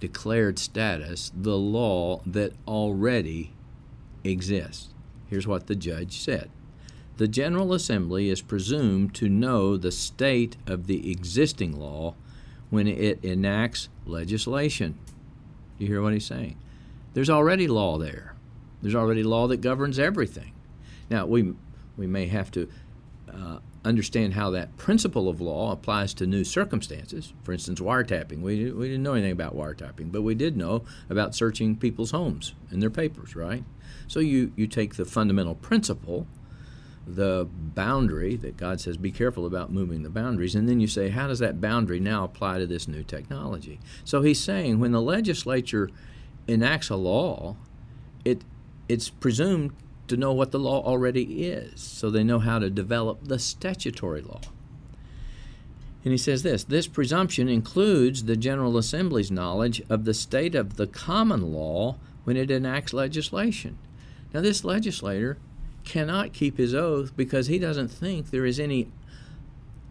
declared 0.00 0.58
status 0.58 1.30
the 1.34 1.56
law 1.56 2.20
that 2.26 2.52
already 2.66 3.52
exists. 4.24 4.88
Here's 5.28 5.46
what 5.46 5.66
the 5.66 5.76
judge 5.76 6.20
said 6.20 6.50
The 7.16 7.28
General 7.28 7.72
Assembly 7.72 8.28
is 8.28 8.42
presumed 8.42 9.14
to 9.16 9.28
know 9.28 9.76
the 9.76 9.92
state 9.92 10.56
of 10.66 10.86
the 10.86 11.10
existing 11.10 11.78
law 11.78 12.14
when 12.70 12.86
it 12.86 13.24
enacts 13.24 13.88
legislation. 14.06 14.98
You 15.78 15.86
hear 15.86 16.02
what 16.02 16.12
he's 16.12 16.26
saying? 16.26 16.56
There's 17.14 17.30
already 17.30 17.68
law 17.68 17.98
there. 17.98 18.31
There's 18.82 18.94
already 18.94 19.22
law 19.22 19.46
that 19.46 19.60
governs 19.60 19.98
everything. 19.98 20.52
Now, 21.08 21.24
we, 21.26 21.54
we 21.96 22.06
may 22.06 22.26
have 22.26 22.50
to 22.52 22.68
uh, 23.32 23.58
understand 23.84 24.34
how 24.34 24.50
that 24.50 24.76
principle 24.76 25.28
of 25.28 25.40
law 25.40 25.72
applies 25.72 26.14
to 26.14 26.26
new 26.26 26.44
circumstances. 26.44 27.32
For 27.42 27.52
instance, 27.52 27.80
wiretapping. 27.80 28.40
We, 28.42 28.70
we 28.70 28.88
didn't 28.88 29.02
know 29.02 29.14
anything 29.14 29.32
about 29.32 29.56
wiretapping, 29.56 30.12
but 30.12 30.22
we 30.22 30.34
did 30.34 30.56
know 30.56 30.84
about 31.08 31.34
searching 31.34 31.76
people's 31.76 32.10
homes 32.10 32.54
and 32.70 32.82
their 32.82 32.90
papers, 32.90 33.34
right? 33.34 33.64
So 34.06 34.20
you, 34.20 34.52
you 34.56 34.66
take 34.66 34.96
the 34.96 35.04
fundamental 35.04 35.54
principle, 35.54 36.26
the 37.06 37.48
boundary 37.50 38.36
that 38.36 38.56
God 38.56 38.80
says, 38.80 38.96
be 38.96 39.10
careful 39.10 39.46
about 39.46 39.72
moving 39.72 40.02
the 40.02 40.10
boundaries, 40.10 40.54
and 40.54 40.68
then 40.68 40.78
you 40.78 40.86
say, 40.86 41.08
how 41.08 41.26
does 41.26 41.40
that 41.40 41.60
boundary 41.60 41.98
now 41.98 42.24
apply 42.24 42.58
to 42.58 42.66
this 42.66 42.86
new 42.86 43.02
technology? 43.02 43.80
So 44.04 44.22
he's 44.22 44.42
saying 44.42 44.78
when 44.78 44.92
the 44.92 45.02
legislature 45.02 45.90
enacts 46.46 46.90
a 46.90 46.96
law, 46.96 47.56
it 48.24 48.42
it's 48.88 49.08
presumed 49.08 49.72
to 50.08 50.16
know 50.16 50.32
what 50.32 50.50
the 50.50 50.58
law 50.58 50.82
already 50.84 51.44
is, 51.44 51.80
so 51.80 52.10
they 52.10 52.24
know 52.24 52.38
how 52.38 52.58
to 52.58 52.70
develop 52.70 53.24
the 53.24 53.38
statutory 53.38 54.20
law. 54.20 54.40
And 56.04 56.12
he 56.12 56.18
says 56.18 56.42
this 56.42 56.64
this 56.64 56.86
presumption 56.86 57.48
includes 57.48 58.24
the 58.24 58.36
General 58.36 58.76
Assembly's 58.76 59.30
knowledge 59.30 59.82
of 59.88 60.04
the 60.04 60.14
state 60.14 60.54
of 60.54 60.76
the 60.76 60.86
common 60.86 61.52
law 61.52 61.96
when 62.24 62.36
it 62.36 62.50
enacts 62.50 62.92
legislation. 62.92 63.78
Now, 64.32 64.40
this 64.40 64.64
legislator 64.64 65.38
cannot 65.84 66.32
keep 66.32 66.58
his 66.58 66.74
oath 66.74 67.16
because 67.16 67.46
he 67.46 67.58
doesn't 67.58 67.88
think 67.88 68.30
there 68.30 68.46
is 68.46 68.58
any, 68.58 68.88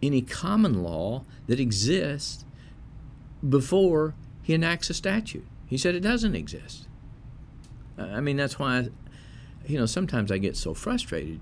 any 0.02 0.22
common 0.22 0.82
law 0.82 1.24
that 1.46 1.60
exists 1.60 2.44
before 3.46 4.14
he 4.42 4.54
enacts 4.54 4.90
a 4.90 4.94
statute. 4.94 5.46
He 5.66 5.78
said 5.78 5.94
it 5.94 6.00
doesn't 6.00 6.34
exist. 6.34 6.88
I 7.98 8.20
mean, 8.20 8.36
that's 8.36 8.58
why, 8.58 8.88
you 9.66 9.78
know, 9.78 9.86
sometimes 9.86 10.30
I 10.32 10.38
get 10.38 10.56
so 10.56 10.74
frustrated. 10.74 11.40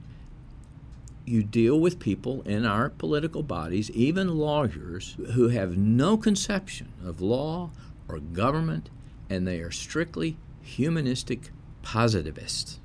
You 1.25 1.43
deal 1.43 1.79
with 1.79 2.01
people 2.01 2.43
in 2.43 2.67
our 2.67 2.91
political 2.91 3.43
bodies, 3.43 3.91
even 3.93 4.37
lawyers, 4.37 5.17
who 5.35 5.49
have 5.49 5.77
no 5.77 6.17
conception 6.17 6.93
of 7.05 7.21
law 7.21 7.71
or 8.09 8.19
government, 8.19 8.91
and 9.29 9.47
they 9.47 9.61
are 9.61 9.71
strictly 9.71 10.37
humanistic 10.63 11.51
positivists. 11.83 12.81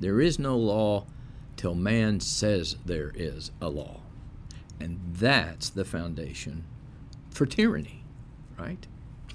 There 0.00 0.20
is 0.20 0.38
no 0.38 0.56
law 0.56 1.06
till 1.56 1.74
man 1.74 2.20
says 2.20 2.76
there 2.84 3.12
is 3.14 3.50
a 3.60 3.68
law. 3.68 4.00
And 4.80 4.98
that's 5.14 5.70
the 5.70 5.84
foundation 5.84 6.64
for 7.30 7.46
tyranny, 7.46 8.02
right? 8.58 8.84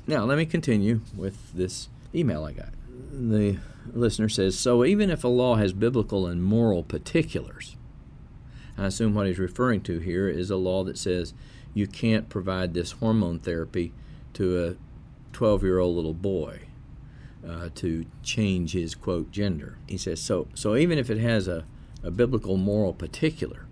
Now, 0.06 0.26
let 0.26 0.38
me 0.38 0.46
continue 0.46 1.02
with 1.16 1.54
this 1.54 1.90
email 2.14 2.44
I 2.44 2.52
got. 2.52 2.74
The 3.12 3.60
listener 3.94 4.30
says 4.30 4.58
So, 4.58 4.84
even 4.84 5.10
if 5.10 5.24
a 5.24 5.28
law 5.30 5.56
has 5.56 5.74
biblical 5.74 6.28
and 6.28 6.44
moral 6.44 6.84
particulars, 6.84 7.76
I 8.78 8.88
assume 8.88 9.14
what 9.14 9.28
he's 9.28 9.40
referring 9.40 9.82
to 9.82 10.00
here 10.00 10.30
is 10.30 10.50
a 10.50 10.56
law 10.56 10.84
that 10.84 10.98
says 10.98 11.34
you 11.74 11.88
can't 11.88 12.30
provide 12.30 12.74
this 12.74 12.94
hormone 12.94 13.40
therapy 13.40 13.94
to 14.34 14.66
a 14.66 14.76
12 15.34 15.64
year 15.64 15.80
old 15.80 15.96
little 15.96 16.14
boy 16.14 16.62
uh, 17.48 17.70
to 17.76 18.06
change 18.24 18.74
his 18.74 18.96
quote 18.96 19.32
gender. 19.32 19.78
He 19.88 19.98
says 19.98 20.22
so. 20.22 20.48
So 20.54 20.76
even 20.76 20.98
if 20.98 21.10
it 21.10 21.20
has 21.20 21.48
a, 21.48 21.66
a 22.04 22.12
biblical 22.12 22.58
moral 22.58 22.94
particular, 22.94 23.66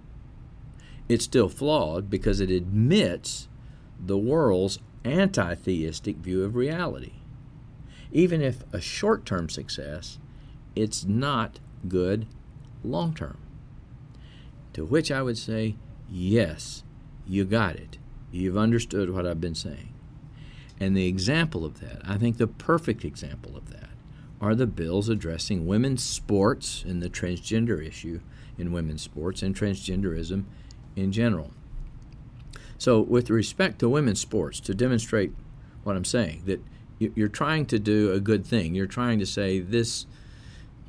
it's 1.08 1.25
still 1.25 1.50
flawed 1.50 2.10
because 2.10 2.39
it 2.39 2.50
admits 2.50 3.48
the 4.03 4.17
world's 4.17 4.79
anti 5.03 5.55
theistic 5.55 6.17
view 6.17 6.44
of 6.44 6.55
reality. 6.55 7.13
Even 8.15 8.41
if 8.41 8.63
a 8.72 8.79
short 8.79 9.25
term 9.25 9.50
success, 9.50 10.19
it's 10.74 11.03
not 11.03 11.60
good 11.89 12.27
long 12.81 13.13
term. 13.13 13.38
To 14.72 14.86
which 14.86 15.12
I 15.12 15.22
would 15.22 15.38
say, 15.38 15.75
yes, 16.10 16.84
you 17.27 17.43
got 17.43 17.75
it. 17.75 17.98
You've 18.31 18.55
understood 18.55 19.10
what 19.10 19.27
I've 19.27 19.41
been 19.41 19.53
saying. 19.53 19.93
And 20.79 20.95
the 20.95 21.07
example 21.07 21.65
of 21.65 21.81
that, 21.81 22.01
I 22.05 22.17
think 22.17 22.38
the 22.38 22.48
perfect 22.48 23.03
example 23.03 23.57
of 23.57 23.69
that, 23.72 23.89
are 24.39 24.55
the 24.55 24.65
bills 24.65 25.10
addressing 25.10 25.67
women's 25.67 26.01
sports 26.01 26.86
and 26.88 27.03
the 27.03 27.10
transgender 27.10 27.86
issue 27.86 28.22
in 28.57 28.72
women's 28.72 29.01
sports 29.01 29.41
and 29.41 29.53
transgenderism 29.53 30.45
in 30.95 31.12
general. 31.12 31.51
So, 32.77 33.01
with 33.01 33.29
respect 33.29 33.79
to 33.79 33.89
women's 33.89 34.22
sports, 34.22 34.62
to 34.62 34.74
demonstrate 34.74 35.34
what 35.84 35.98
I'm 35.98 36.05
saying, 36.05 36.43
that 36.45 36.62
you're 37.00 37.28
trying 37.28 37.66
to 37.68 37.80
do 37.80 38.12
a 38.12 38.20
good 38.20 38.46
thing. 38.46 38.75
You're 38.75 38.86
trying 38.86 39.20
to 39.20 39.25
say 39.25 39.60
this 39.60 40.06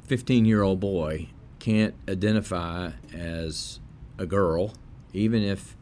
15 0.05 0.45
year 0.45 0.63
old 0.63 0.81
boy 0.81 1.29
can't 1.59 1.95
identify 2.09 2.93
as 3.13 3.81
a 4.19 4.27
girl, 4.27 4.75
even 5.13 5.43
if 5.43 5.77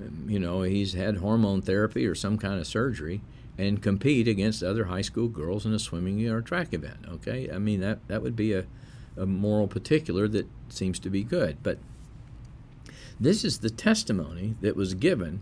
um, 0.00 0.26
you 0.28 0.38
know 0.38 0.62
he's 0.62 0.92
had 0.92 1.16
hormone 1.16 1.60
therapy 1.62 2.06
or 2.06 2.14
some 2.14 2.38
kind 2.38 2.60
of 2.60 2.66
surgery, 2.66 3.20
and 3.56 3.82
compete 3.82 4.28
against 4.28 4.62
other 4.62 4.84
high 4.84 5.02
school 5.02 5.28
girls 5.28 5.66
in 5.66 5.74
a 5.74 5.78
swimming 5.78 6.26
or 6.28 6.40
track 6.40 6.72
event. 6.72 6.98
Okay, 7.08 7.50
I 7.52 7.58
mean 7.58 7.80
that 7.80 8.06
that 8.08 8.22
would 8.22 8.36
be 8.36 8.52
a, 8.52 8.64
a 9.16 9.26
moral 9.26 9.66
particular 9.66 10.28
that 10.28 10.46
seems 10.68 10.98
to 11.00 11.10
be 11.10 11.24
good, 11.24 11.58
but 11.62 11.78
this 13.18 13.44
is 13.44 13.58
the 13.58 13.70
testimony 13.70 14.54
that 14.60 14.76
was 14.76 14.94
given 14.94 15.40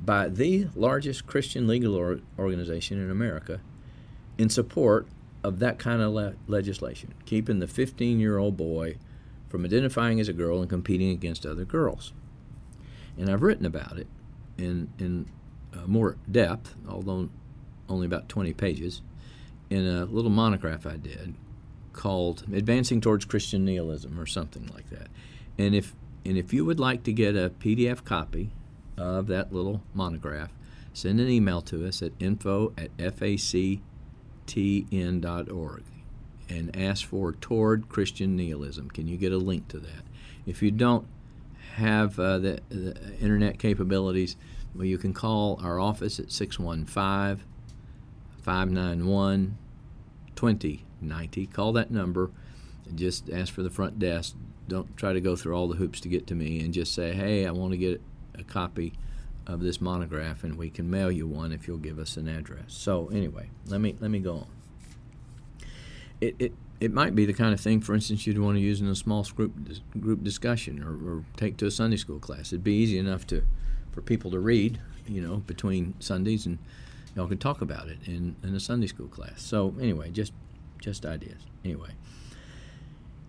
by 0.00 0.28
the 0.28 0.68
largest 0.74 1.26
Christian 1.26 1.66
legal 1.66 1.94
or- 1.94 2.20
organization 2.38 3.02
in 3.02 3.10
America 3.10 3.60
in 4.38 4.48
support 4.48 5.06
of 5.42 5.58
that 5.60 5.78
kind 5.78 6.02
of 6.02 6.12
le- 6.12 6.34
legislation, 6.46 7.14
keeping 7.24 7.58
the 7.58 7.66
15 7.66 8.20
year 8.20 8.38
old 8.38 8.56
boy 8.56 8.96
from 9.48 9.64
identifying 9.64 10.20
as 10.20 10.28
a 10.28 10.32
girl 10.32 10.60
and 10.60 10.68
competing 10.68 11.10
against 11.10 11.46
other 11.46 11.64
girls. 11.64 12.12
And 13.16 13.30
I've 13.30 13.42
written 13.42 13.64
about 13.64 13.98
it 13.98 14.06
in, 14.58 14.88
in 14.98 15.26
uh, 15.72 15.86
more 15.86 16.16
depth, 16.30 16.74
although 16.88 17.30
only 17.88 18.06
about 18.06 18.28
20 18.28 18.52
pages, 18.54 19.02
in 19.70 19.86
a 19.86 20.04
little 20.04 20.30
monograph 20.30 20.86
I 20.86 20.96
did 20.96 21.34
called 21.92 22.44
Advancing 22.52 23.00
Towards 23.00 23.24
Christian 23.24 23.64
Nihilism 23.64 24.20
or 24.20 24.26
something 24.26 24.66
like 24.72 24.90
that. 24.90 25.08
And 25.58 25.74
if 25.74 25.94
and 26.24 26.36
if 26.36 26.52
you 26.52 26.64
would 26.64 26.80
like 26.80 27.04
to 27.04 27.12
get 27.12 27.36
a 27.36 27.52
PDF 27.60 28.04
copy 28.04 28.50
of 28.96 29.26
that 29.28 29.52
little 29.52 29.82
monograph, 29.94 30.52
send 30.92 31.20
an 31.20 31.28
email 31.28 31.60
to 31.62 31.86
us 31.86 32.02
at 32.02 32.12
info 32.18 32.72
at 32.76 32.96
factn.org 32.96 33.82
and 36.48 36.76
ask 36.76 37.06
for 37.06 37.32
Toward 37.32 37.88
Christian 37.88 38.36
Nihilism. 38.36 38.90
Can 38.90 39.08
you 39.08 39.16
get 39.16 39.32
a 39.32 39.38
link 39.38 39.68
to 39.68 39.78
that? 39.78 40.04
If 40.46 40.62
you 40.62 40.70
don't 40.70 41.06
have 41.74 42.18
uh, 42.18 42.38
the, 42.38 42.60
the 42.68 42.96
internet 43.20 43.58
capabilities, 43.58 44.36
well, 44.74 44.84
you 44.84 44.98
can 44.98 45.12
call 45.12 45.58
our 45.62 45.80
office 45.80 46.20
at 46.20 46.30
615 46.30 47.44
591 48.42 49.58
2090. 50.36 51.46
Call 51.46 51.72
that 51.72 51.90
number 51.90 52.30
and 52.86 52.98
just 52.98 53.28
ask 53.30 53.52
for 53.52 53.62
the 53.62 53.70
front 53.70 53.98
desk. 53.98 54.36
Don't 54.68 54.96
try 54.96 55.12
to 55.12 55.20
go 55.20 55.36
through 55.36 55.54
all 55.54 55.68
the 55.68 55.76
hoops 55.76 56.00
to 56.00 56.08
get 56.08 56.26
to 56.28 56.34
me 56.34 56.60
and 56.60 56.72
just 56.72 56.94
say, 56.94 57.12
hey, 57.12 57.46
I 57.46 57.50
want 57.50 57.72
to 57.72 57.78
get 57.78 58.00
a 58.38 58.44
copy 58.44 58.92
of 59.46 59.60
this 59.60 59.80
monograph 59.80 60.42
and 60.42 60.58
we 60.58 60.70
can 60.70 60.90
mail 60.90 61.10
you 61.10 61.26
one 61.26 61.52
if 61.52 61.68
you'll 61.68 61.76
give 61.76 61.98
us 61.98 62.16
an 62.16 62.28
address. 62.28 62.64
So 62.68 63.08
anyway, 63.08 63.50
let 63.66 63.80
me 63.80 63.96
let 64.00 64.10
me 64.10 64.18
go 64.18 64.34
on. 64.34 64.46
It, 66.20 66.34
it 66.38 66.52
it 66.80 66.92
might 66.92 67.14
be 67.14 67.24
the 67.24 67.32
kind 67.32 67.54
of 67.54 67.60
thing, 67.60 67.80
for 67.80 67.94
instance, 67.94 68.26
you'd 68.26 68.38
want 68.38 68.56
to 68.56 68.60
use 68.60 68.80
in 68.80 68.88
a 68.88 68.94
small 68.94 69.24
group 69.24 69.52
group 69.98 70.22
discussion 70.22 70.82
or, 70.82 70.92
or 70.92 71.24
take 71.36 71.56
to 71.58 71.66
a 71.66 71.70
Sunday 71.70 71.96
school 71.96 72.18
class. 72.18 72.52
It'd 72.52 72.64
be 72.64 72.74
easy 72.74 72.98
enough 72.98 73.26
to 73.28 73.44
for 73.92 74.02
people 74.02 74.30
to 74.30 74.38
read, 74.38 74.78
you 75.06 75.22
know, 75.22 75.38
between 75.38 75.94
Sundays, 76.00 76.44
and 76.44 76.58
y'all 77.14 77.26
could 77.26 77.40
talk 77.40 77.62
about 77.62 77.88
it 77.88 77.98
in, 78.04 78.36
in 78.42 78.54
a 78.54 78.60
Sunday 78.60 78.86
school 78.86 79.08
class. 79.08 79.42
So 79.42 79.74
anyway, 79.80 80.10
just 80.10 80.32
just 80.80 81.06
ideas. 81.06 81.40
Anyway, 81.64 81.90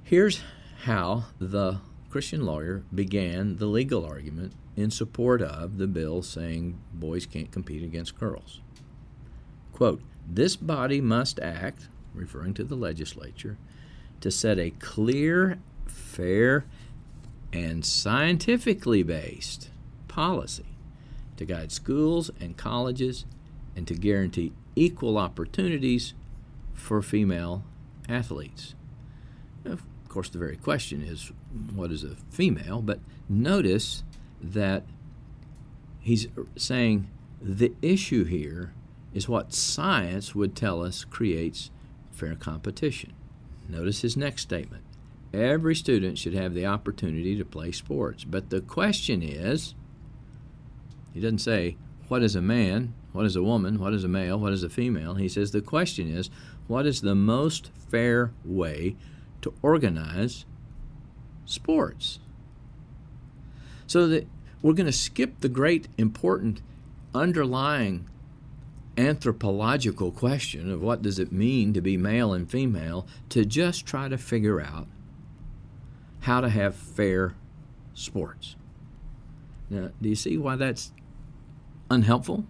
here's 0.03 0.41
how 0.83 1.25
the 1.39 1.79
Christian 2.09 2.45
lawyer 2.45 2.83
began 2.93 3.57
the 3.57 3.65
legal 3.65 4.05
argument 4.05 4.53
in 4.75 4.91
support 4.91 5.41
of 5.41 5.77
the 5.77 5.87
bill 5.87 6.21
saying 6.21 6.79
boys 6.93 7.25
can't 7.25 7.51
compete 7.51 7.83
against 7.83 8.17
girls. 8.17 8.61
Quote, 9.73 10.01
this 10.27 10.55
body 10.55 11.01
must 11.01 11.39
act, 11.39 11.89
referring 12.13 12.53
to 12.55 12.63
the 12.63 12.75
legislature, 12.75 13.57
to 14.21 14.31
set 14.31 14.57
a 14.57 14.71
clear, 14.71 15.59
fair, 15.85 16.65
and 17.53 17.85
scientifically 17.85 19.03
based 19.03 19.69
policy 20.07 20.65
to 21.37 21.45
guide 21.45 21.71
schools 21.71 22.29
and 22.39 22.57
colleges 22.57 23.25
and 23.75 23.87
to 23.87 23.93
guarantee 23.93 24.51
equal 24.75 25.17
opportunities 25.17 26.13
for 26.73 27.01
female 27.01 27.63
athletes. 28.09 28.75
Of 30.07 30.13
course, 30.13 30.29
the 30.29 30.39
very 30.39 30.55
question 30.55 31.01
is 31.01 31.33
what 31.75 31.91
is 31.91 32.05
a 32.05 32.15
female? 32.29 32.81
But 32.81 33.01
notice 33.27 34.05
that 34.41 34.83
he's 35.99 36.29
saying 36.55 37.09
the 37.41 37.73
issue 37.81 38.23
here 38.23 38.71
is 39.13 39.27
what 39.27 39.53
science 39.53 40.33
would 40.33 40.55
tell 40.55 40.81
us 40.81 41.03
creates 41.03 41.71
fair 42.09 42.35
competition. 42.35 43.11
Notice 43.67 43.99
his 43.99 44.15
next 44.15 44.43
statement. 44.43 44.85
Every 45.33 45.75
student 45.75 46.17
should 46.17 46.33
have 46.33 46.53
the 46.53 46.65
opportunity 46.65 47.35
to 47.35 47.43
play 47.43 47.73
sports. 47.73 48.23
But 48.23 48.49
the 48.49 48.61
question 48.61 49.21
is 49.21 49.75
he 51.13 51.19
doesn't 51.19 51.39
say, 51.39 51.75
what 52.07 52.23
is 52.23 52.33
a 52.33 52.41
man? 52.41 52.93
What 53.11 53.25
is 53.25 53.35
a 53.35 53.43
woman? 53.43 53.77
What 53.77 53.93
is 53.93 54.05
a 54.05 54.07
male? 54.07 54.39
What 54.39 54.53
is 54.53 54.63
a 54.63 54.69
female? 54.69 55.15
He 55.15 55.27
says 55.27 55.51
the 55.51 55.59
question 55.59 56.09
is, 56.09 56.29
what 56.67 56.85
is 56.85 57.01
the 57.01 57.13
most 57.13 57.71
fair 57.89 58.31
way 58.45 58.95
to 59.50 59.58
organize 59.62 60.46
sports? 61.46 62.20
So 63.86 64.08
that 64.08 64.27
we're 64.62 64.74
going 64.74 64.86
to 64.88 64.92
skip 64.92 65.39
the 65.39 65.50
great 65.50 65.88
important 65.98 66.62
underlying 67.13 68.10
anthropological 68.98 70.12
question 70.12 70.72
of 70.72 70.82
what 70.82 71.01
does 71.01 71.20
it 71.20 71.32
mean 71.32 71.74
to 71.74 71.82
be 71.82 71.98
male 71.98 72.34
and 72.34 72.50
female 72.50 73.08
to 73.30 73.46
just 73.46 73.86
try 73.86 74.08
to 74.08 74.18
figure 74.18 74.60
out 74.60 74.88
how 76.22 76.42
to 76.42 76.50
have 76.50 76.75
fair 76.75 77.36
sports. 77.94 78.55
Now, 79.70 79.92
do 80.01 80.10
you 80.10 80.16
see 80.16 80.38
why 80.38 80.55
that's 80.55 80.92
unhelpful? 81.90 82.46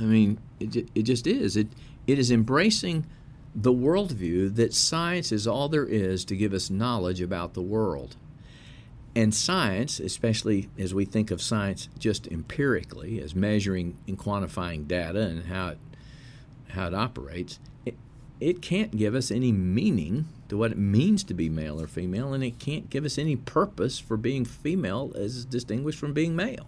I 0.00 0.04
mean, 0.04 0.38
it, 0.58 0.88
it 0.94 1.02
just 1.02 1.26
is. 1.26 1.56
It, 1.56 1.68
it 2.06 2.18
is 2.18 2.30
embracing 2.30 3.06
the 3.54 3.72
worldview 3.72 4.54
that 4.56 4.74
science 4.74 5.30
is 5.30 5.46
all 5.46 5.68
there 5.68 5.86
is 5.86 6.24
to 6.24 6.36
give 6.36 6.52
us 6.52 6.70
knowledge 6.70 7.20
about 7.20 7.54
the 7.54 7.62
world. 7.62 8.16
And 9.16 9.32
science, 9.32 10.00
especially 10.00 10.68
as 10.76 10.92
we 10.92 11.04
think 11.04 11.30
of 11.30 11.40
science 11.40 11.88
just 11.98 12.26
empirically, 12.26 13.20
as 13.20 13.34
measuring 13.34 13.96
and 14.08 14.18
quantifying 14.18 14.88
data 14.88 15.20
and 15.20 15.44
how 15.44 15.68
it, 15.68 15.78
how 16.70 16.88
it 16.88 16.94
operates, 16.94 17.60
it, 17.86 17.94
it 18.40 18.60
can't 18.60 18.96
give 18.96 19.14
us 19.14 19.30
any 19.30 19.52
meaning 19.52 20.26
to 20.48 20.56
what 20.56 20.72
it 20.72 20.78
means 20.78 21.22
to 21.24 21.34
be 21.34 21.48
male 21.48 21.80
or 21.80 21.86
female, 21.86 22.34
and 22.34 22.42
it 22.42 22.58
can't 22.58 22.90
give 22.90 23.04
us 23.04 23.18
any 23.18 23.36
purpose 23.36 24.00
for 24.00 24.16
being 24.16 24.44
female 24.44 25.12
as 25.14 25.44
distinguished 25.44 25.98
from 25.98 26.12
being 26.12 26.34
male 26.34 26.66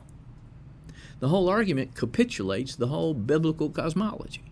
the 1.21 1.29
whole 1.29 1.49
argument 1.49 1.95
capitulates 1.95 2.77
the 2.77 2.89
whole 2.89 3.15
biblical 3.15 3.71
cosmology. 3.71 4.43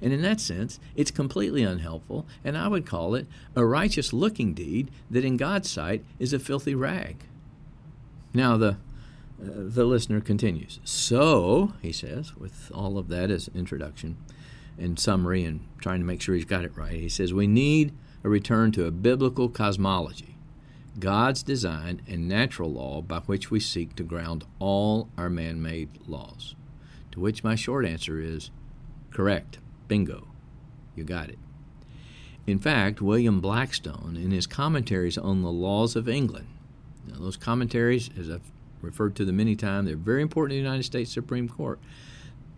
And 0.00 0.12
in 0.12 0.22
that 0.22 0.40
sense, 0.40 0.78
it's 0.94 1.10
completely 1.10 1.62
unhelpful, 1.62 2.26
and 2.44 2.56
I 2.56 2.68
would 2.68 2.86
call 2.86 3.14
it 3.14 3.26
a 3.54 3.64
righteous 3.64 4.12
looking 4.12 4.54
deed 4.54 4.90
that 5.10 5.24
in 5.24 5.36
God's 5.36 5.70
sight 5.70 6.04
is 6.18 6.32
a 6.32 6.38
filthy 6.38 6.74
rag. 6.74 7.24
Now, 8.34 8.56
the, 8.56 8.70
uh, 8.70 8.76
the 9.38 9.84
listener 9.84 10.20
continues. 10.20 10.80
So, 10.84 11.72
he 11.80 11.92
says, 11.92 12.36
with 12.36 12.70
all 12.74 12.98
of 12.98 13.08
that 13.08 13.30
as 13.30 13.48
introduction 13.54 14.18
and 14.78 14.98
summary 14.98 15.44
and 15.44 15.60
trying 15.80 16.00
to 16.00 16.06
make 16.06 16.20
sure 16.20 16.34
he's 16.34 16.44
got 16.44 16.64
it 16.64 16.76
right, 16.76 16.92
he 16.92 17.08
says, 17.08 17.32
we 17.32 17.46
need 17.46 17.94
a 18.22 18.28
return 18.28 18.72
to 18.72 18.86
a 18.86 18.90
biblical 18.90 19.48
cosmology 19.48 20.36
God's 20.98 21.42
design 21.42 22.00
and 22.08 22.26
natural 22.26 22.72
law 22.72 23.02
by 23.02 23.18
which 23.20 23.50
we 23.50 23.60
seek 23.60 23.94
to 23.96 24.02
ground 24.02 24.44
all 24.58 25.10
our 25.18 25.28
man 25.28 25.60
made 25.60 25.90
laws. 26.06 26.54
To 27.12 27.20
which 27.20 27.44
my 27.44 27.54
short 27.54 27.84
answer 27.84 28.18
is 28.20 28.50
correct. 29.10 29.58
Bingo. 29.88 30.26
You 30.94 31.04
got 31.04 31.28
it. 31.28 31.38
In 32.46 32.58
fact, 32.58 33.02
William 33.02 33.40
Blackstone, 33.40 34.16
in 34.20 34.30
his 34.30 34.46
commentaries 34.46 35.18
on 35.18 35.42
the 35.42 35.50
laws 35.50 35.96
of 35.96 36.08
England, 36.08 36.46
now 37.06 37.16
those 37.18 37.36
commentaries, 37.36 38.10
as 38.18 38.30
I've 38.30 38.52
referred 38.80 39.16
to 39.16 39.24
them 39.24 39.36
many 39.36 39.56
times, 39.56 39.88
they're 39.88 39.96
very 39.96 40.22
important 40.22 40.50
to 40.50 40.54
the 40.54 40.62
United 40.62 40.84
States 40.84 41.12
Supreme 41.12 41.48
Court. 41.48 41.78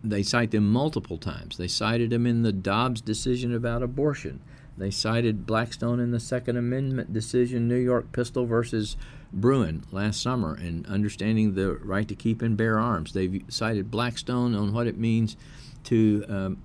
They 0.05 0.23
cite 0.23 0.53
them 0.53 0.71
multiple 0.71 1.19
times. 1.19 1.57
They 1.57 1.69
cited 1.69 2.11
them 2.11 2.27
in 2.27 2.43
the 2.43 2.53
Dobbs 2.53 3.01
decision 3.01 3.55
about 3.55 3.83
abortion. 3.83 4.41
They 4.77 4.91
cited 4.93 5.45
Blackstone 5.45 5.99
in 5.99 6.13
the 6.13 6.21
Second 6.21 6.57
Amendment 6.57 7.13
decision, 7.13 7.67
New 7.67 7.77
York 7.77 8.13
Pistol 8.13 8.47
versus 8.47 8.97
Bruen 9.33 9.85
last 9.91 10.23
summer, 10.23 10.55
and 10.55 10.87
understanding 10.87 11.55
the 11.55 11.75
right 11.77 12.07
to 12.07 12.15
keep 12.15 12.43
and 12.43 12.57
bear 12.57 12.79
arms. 12.79 13.13
They've 13.13 13.43
cited 13.49 13.91
Blackstone 13.91 14.55
on 14.55 14.73
what 14.73 14.87
it 14.87 14.97
means 14.97 15.37
to 15.85 16.25
um, 16.29 16.63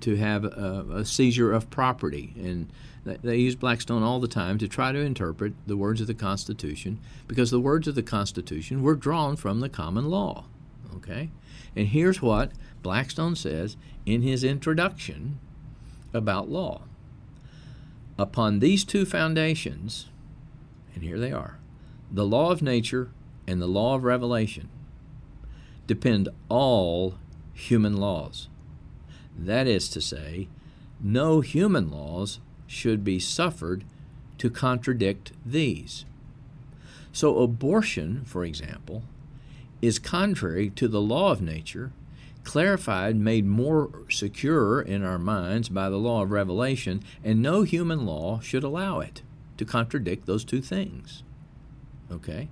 to 0.00 0.16
have 0.16 0.44
a, 0.44 0.86
a, 0.92 1.04
seizure 1.04 1.52
of 1.52 1.70
property, 1.70 2.32
and 2.36 2.72
they 3.04 3.36
use 3.36 3.54
Blackstone 3.54 4.02
all 4.02 4.20
the 4.20 4.28
time 4.28 4.58
to 4.58 4.68
try 4.68 4.92
to 4.92 4.98
interpret 4.98 5.54
the 5.66 5.76
words 5.76 6.00
of 6.00 6.06
the 6.06 6.14
Constitution, 6.14 6.98
because 7.28 7.50
the 7.50 7.60
words 7.60 7.88
of 7.88 7.94
the 7.94 8.02
Constitution 8.02 8.82
were 8.82 8.94
drawn 8.94 9.36
from 9.36 9.60
the 9.60 9.68
common 9.68 10.08
law. 10.08 10.44
Okay, 10.96 11.30
and 11.74 11.88
here's 11.88 12.22
what 12.22 12.52
Blackstone 12.82 13.36
says 13.36 13.76
in 14.06 14.22
his 14.22 14.44
introduction 14.44 15.38
about 16.12 16.48
law. 16.48 16.82
Upon 18.18 18.58
these 18.58 18.84
two 18.84 19.04
foundations, 19.04 20.06
and 20.94 21.02
here 21.02 21.18
they 21.18 21.32
are 21.32 21.58
the 22.12 22.26
law 22.26 22.50
of 22.50 22.62
nature 22.62 23.10
and 23.46 23.60
the 23.60 23.66
law 23.66 23.94
of 23.94 24.04
revelation, 24.04 24.68
depend 25.86 26.28
all 26.48 27.14
human 27.54 27.96
laws. 27.96 28.48
That 29.36 29.66
is 29.66 29.88
to 29.90 30.00
say, 30.00 30.48
no 31.00 31.40
human 31.40 31.90
laws 31.90 32.40
should 32.66 33.04
be 33.04 33.18
suffered 33.18 33.84
to 34.38 34.50
contradict 34.50 35.32
these. 35.44 36.04
So, 37.12 37.38
abortion, 37.40 38.24
for 38.24 38.44
example, 38.44 39.02
is 39.80 39.98
contrary 39.98 40.70
to 40.70 40.88
the 40.88 41.00
law 41.00 41.32
of 41.32 41.42
nature 41.42 41.92
clarified, 42.44 43.16
made 43.16 43.46
more 43.46 43.90
secure 44.10 44.80
in 44.80 45.04
our 45.04 45.18
minds 45.18 45.68
by 45.68 45.88
the 45.88 45.98
law 45.98 46.22
of 46.22 46.30
revelation, 46.30 47.02
and 47.24 47.40
no 47.40 47.62
human 47.62 48.04
law 48.04 48.40
should 48.40 48.64
allow 48.64 49.00
it 49.00 49.22
to 49.56 49.64
contradict 49.64 50.26
those 50.26 50.44
two 50.44 50.60
things. 50.60 51.22
Okay? 52.10 52.48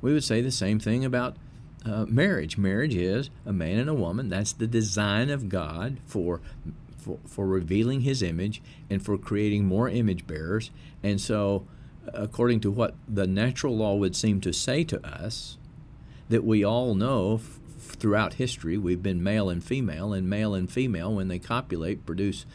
We 0.00 0.12
would 0.12 0.24
say 0.24 0.40
the 0.40 0.50
same 0.50 0.78
thing 0.78 1.04
about 1.04 1.36
uh, 1.84 2.06
marriage. 2.06 2.58
Marriage 2.58 2.94
is 2.94 3.30
a 3.46 3.52
man 3.52 3.78
and 3.78 3.88
a 3.88 3.94
woman. 3.94 4.28
That's 4.28 4.52
the 4.52 4.66
design 4.66 5.30
of 5.30 5.48
God 5.48 5.98
for, 6.04 6.40
for, 6.98 7.18
for 7.26 7.46
revealing 7.46 8.02
His 8.02 8.22
image 8.22 8.62
and 8.88 9.02
for 9.02 9.16
creating 9.16 9.64
more 9.64 9.88
image 9.88 10.26
bearers. 10.26 10.70
And 11.02 11.20
so, 11.20 11.66
according 12.12 12.60
to 12.60 12.70
what 12.70 12.94
the 13.08 13.26
natural 13.26 13.76
law 13.76 13.94
would 13.94 14.16
seem 14.16 14.40
to 14.42 14.52
say 14.52 14.84
to 14.84 15.04
us, 15.06 15.56
that 16.28 16.44
we 16.44 16.64
all 16.64 16.94
know 16.94 17.34
f- 17.34 17.58
throughout 17.96 18.34
history 18.34 18.78
we've 18.78 19.02
been 19.02 19.22
male 19.22 19.48
and 19.48 19.62
female, 19.64 20.12
and 20.12 20.28
male 20.28 20.54
and 20.54 20.70
female, 20.70 21.14
when 21.14 21.28
they 21.28 21.38
copulate, 21.38 22.06
produce 22.06 22.46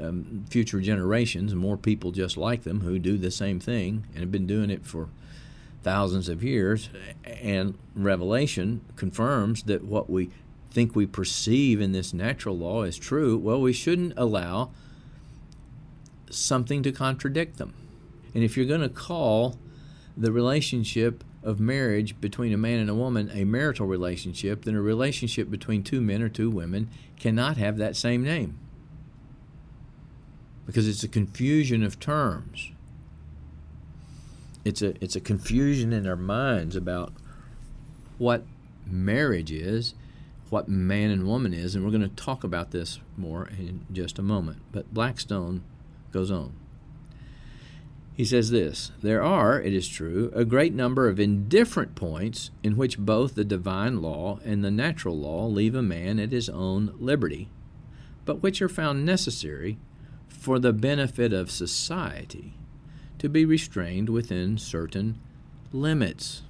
um, 0.00 0.44
future 0.48 0.80
generations, 0.80 1.54
more 1.54 1.76
people 1.76 2.12
just 2.12 2.36
like 2.36 2.62
them 2.62 2.80
who 2.80 2.98
do 2.98 3.18
the 3.18 3.30
same 3.30 3.60
thing 3.60 4.04
and 4.12 4.20
have 4.20 4.32
been 4.32 4.46
doing 4.46 4.70
it 4.70 4.86
for 4.86 5.08
thousands 5.88 6.28
of 6.28 6.44
years. 6.44 6.90
And 7.24 7.78
Revelation 7.94 8.82
confirms 8.96 9.62
that 9.62 9.84
what 9.84 10.10
we 10.10 10.28
think 10.70 10.94
we 10.94 11.06
perceive 11.06 11.80
in 11.80 11.92
this 11.92 12.12
natural 12.12 12.58
law 12.58 12.82
is 12.82 12.98
true. 12.98 13.38
Well, 13.38 13.58
we 13.62 13.72
shouldn't 13.72 14.12
allow 14.18 14.70
something 16.28 16.82
to 16.82 16.92
contradict 16.92 17.56
them. 17.56 17.72
And 18.34 18.44
if 18.44 18.54
you're 18.54 18.66
going 18.66 18.82
to 18.82 18.90
call 18.90 19.56
the 20.14 20.30
relationship 20.30 21.24
of 21.42 21.58
marriage 21.58 22.20
between 22.20 22.52
a 22.52 22.58
man 22.58 22.80
and 22.80 22.90
a 22.90 22.94
woman 22.94 23.30
a 23.32 23.44
marital 23.44 23.86
relationship, 23.86 24.66
then 24.66 24.74
a 24.74 24.82
relationship 24.82 25.50
between 25.50 25.82
two 25.82 26.02
men 26.02 26.20
or 26.20 26.28
two 26.28 26.50
women 26.50 26.90
cannot 27.18 27.56
have 27.56 27.78
that 27.78 27.96
same 27.96 28.22
name 28.22 28.58
because 30.66 30.86
it's 30.86 31.02
a 31.02 31.08
confusion 31.08 31.82
of 31.82 31.98
terms. 31.98 32.72
It's 34.68 34.82
a 34.82 35.02
it's 35.02 35.16
a 35.16 35.20
confusion 35.20 35.94
in 35.94 36.06
our 36.06 36.14
minds 36.14 36.76
about 36.76 37.14
what 38.18 38.44
marriage 38.86 39.50
is, 39.50 39.94
what 40.50 40.68
man 40.68 41.10
and 41.10 41.26
woman 41.26 41.54
is, 41.54 41.74
and 41.74 41.82
we're 41.82 41.90
going 41.90 42.02
to 42.02 42.22
talk 42.22 42.44
about 42.44 42.70
this 42.70 43.00
more 43.16 43.48
in 43.48 43.86
just 43.90 44.18
a 44.18 44.22
moment. 44.22 44.58
But 44.70 44.92
Blackstone 44.92 45.62
goes 46.12 46.30
on. 46.30 46.52
He 48.12 48.26
says 48.26 48.50
this 48.50 48.92
There 49.00 49.22
are, 49.22 49.58
it 49.58 49.72
is 49.72 49.88
true, 49.88 50.30
a 50.34 50.44
great 50.44 50.74
number 50.74 51.08
of 51.08 51.18
indifferent 51.18 51.94
points 51.94 52.50
in 52.62 52.76
which 52.76 52.98
both 52.98 53.36
the 53.36 53.46
divine 53.46 54.02
law 54.02 54.38
and 54.44 54.62
the 54.62 54.70
natural 54.70 55.16
law 55.16 55.46
leave 55.46 55.74
a 55.74 55.80
man 55.80 56.18
at 56.18 56.30
his 56.30 56.50
own 56.50 56.94
liberty, 56.98 57.48
but 58.26 58.42
which 58.42 58.60
are 58.60 58.68
found 58.68 59.06
necessary 59.06 59.78
for 60.28 60.58
the 60.58 60.74
benefit 60.74 61.32
of 61.32 61.50
society 61.50 62.58
to 63.18 63.28
be 63.28 63.44
restrained 63.44 64.08
within 64.08 64.58
certain 64.58 65.20
limits. 65.72 66.42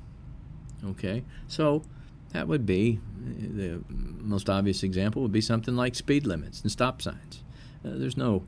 Okay? 0.85 1.25
So 1.47 1.83
that 2.33 2.47
would 2.47 2.67
be 2.67 3.01
the 3.19 3.83
most 3.89 4.49
obvious 4.51 4.83
example 4.83 5.23
would 5.23 5.33
be 5.33 5.41
something 5.41 5.77
like 5.77 5.95
speed 5.95 6.27
limits 6.27 6.63
and 6.63 6.71
stop 6.71 7.01
signs. 7.03 7.43
Uh, 7.85 7.91
there's 7.95 8.17
no 8.17 8.45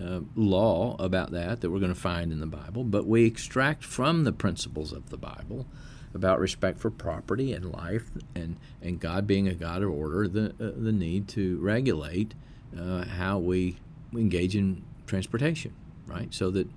uh, 0.00 0.20
law 0.34 0.96
about 0.98 1.32
that 1.32 1.60
that 1.60 1.70
we're 1.70 1.80
going 1.80 1.92
to 1.92 2.00
find 2.00 2.32
in 2.32 2.40
the 2.40 2.46
Bible, 2.46 2.84
but 2.84 3.06
we 3.06 3.24
extract 3.24 3.84
from 3.84 4.24
the 4.24 4.32
principles 4.32 4.92
of 4.92 5.10
the 5.10 5.16
Bible 5.16 5.66
about 6.14 6.40
respect 6.40 6.80
for 6.80 6.90
property 6.90 7.52
and 7.52 7.72
life 7.72 8.10
and, 8.34 8.56
and 8.82 8.98
God 8.98 9.26
being 9.26 9.46
a 9.46 9.54
God 9.54 9.82
of 9.82 9.90
order, 9.90 10.26
the, 10.26 10.50
uh, 10.60 10.72
the 10.76 10.92
need 10.92 11.28
to 11.28 11.58
regulate 11.58 12.34
uh, 12.78 13.04
how 13.04 13.38
we 13.38 13.76
engage 14.12 14.56
in 14.56 14.82
transportation, 15.06 15.74
right? 16.06 16.32
So 16.32 16.50
that 16.50 16.68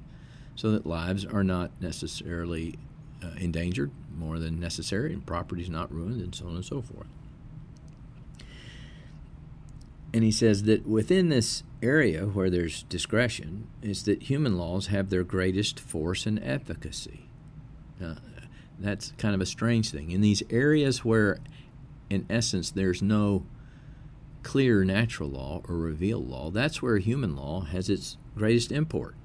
so 0.55 0.71
that 0.71 0.85
lives 0.85 1.25
are 1.25 1.43
not 1.43 1.71
necessarily 1.81 2.75
uh, 3.23 3.31
endangered 3.37 3.91
more 4.15 4.39
than 4.39 4.59
necessary, 4.59 5.13
and 5.13 5.25
property 5.25 5.63
is 5.63 5.69
not 5.69 5.91
ruined, 5.91 6.21
and 6.21 6.35
so 6.35 6.47
on 6.47 6.55
and 6.55 6.65
so 6.65 6.81
forth. 6.81 7.07
And 10.13 10.23
he 10.23 10.31
says 10.31 10.63
that 10.63 10.85
within 10.85 11.29
this 11.29 11.63
area 11.81 12.25
where 12.25 12.49
there's 12.49 12.83
discretion, 12.83 13.67
is 13.81 14.03
that 14.03 14.23
human 14.23 14.57
laws 14.57 14.87
have 14.87 15.09
their 15.09 15.23
greatest 15.23 15.79
force 15.79 16.25
and 16.27 16.39
efficacy. 16.43 17.25
Uh, 18.03 18.15
that's 18.79 19.13
kind 19.17 19.33
of 19.33 19.41
a 19.41 19.45
strange 19.45 19.89
thing. 19.89 20.11
In 20.11 20.21
these 20.21 20.43
areas 20.49 21.03
where, 21.03 21.39
in 22.09 22.25
essence, 22.29 22.69
there's 22.69 23.01
no 23.01 23.45
clear 24.43 24.83
natural 24.83 25.29
law 25.29 25.61
or 25.67 25.75
revealed 25.75 26.29
law, 26.29 26.51
that's 26.51 26.81
where 26.81 26.97
human 26.97 27.35
law 27.35 27.61
has 27.61 27.89
its 27.89 28.17
greatest 28.35 28.71
import. 28.71 29.15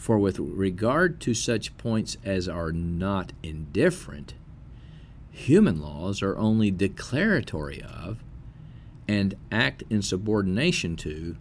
For 0.00 0.18
with 0.18 0.38
regard 0.38 1.20
to 1.20 1.34
such 1.34 1.76
points 1.76 2.16
as 2.24 2.48
are 2.48 2.72
not 2.72 3.34
indifferent, 3.42 4.32
human 5.30 5.78
laws 5.82 6.22
are 6.22 6.38
only 6.38 6.70
declaratory 6.70 7.82
of 7.82 8.24
and 9.06 9.34
act 9.52 9.82
in 9.90 10.00
subordination 10.00 10.96
to 10.96 11.36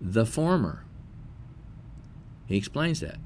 the 0.00 0.24
former. 0.24 0.86
He 2.46 2.56
explains 2.56 3.00
that. 3.00 3.18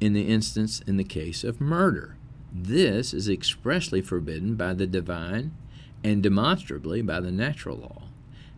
In 0.00 0.12
the 0.12 0.28
instance, 0.28 0.82
in 0.86 0.98
the 0.98 1.02
case 1.02 1.42
of 1.42 1.58
murder, 1.58 2.18
this 2.52 3.14
is 3.14 3.26
expressly 3.26 4.02
forbidden 4.02 4.54
by 4.54 4.74
the 4.74 4.86
divine 4.86 5.56
and 6.04 6.22
demonstrably 6.22 7.00
by 7.00 7.20
the 7.20 7.32
natural 7.32 7.78
law. 7.78 8.02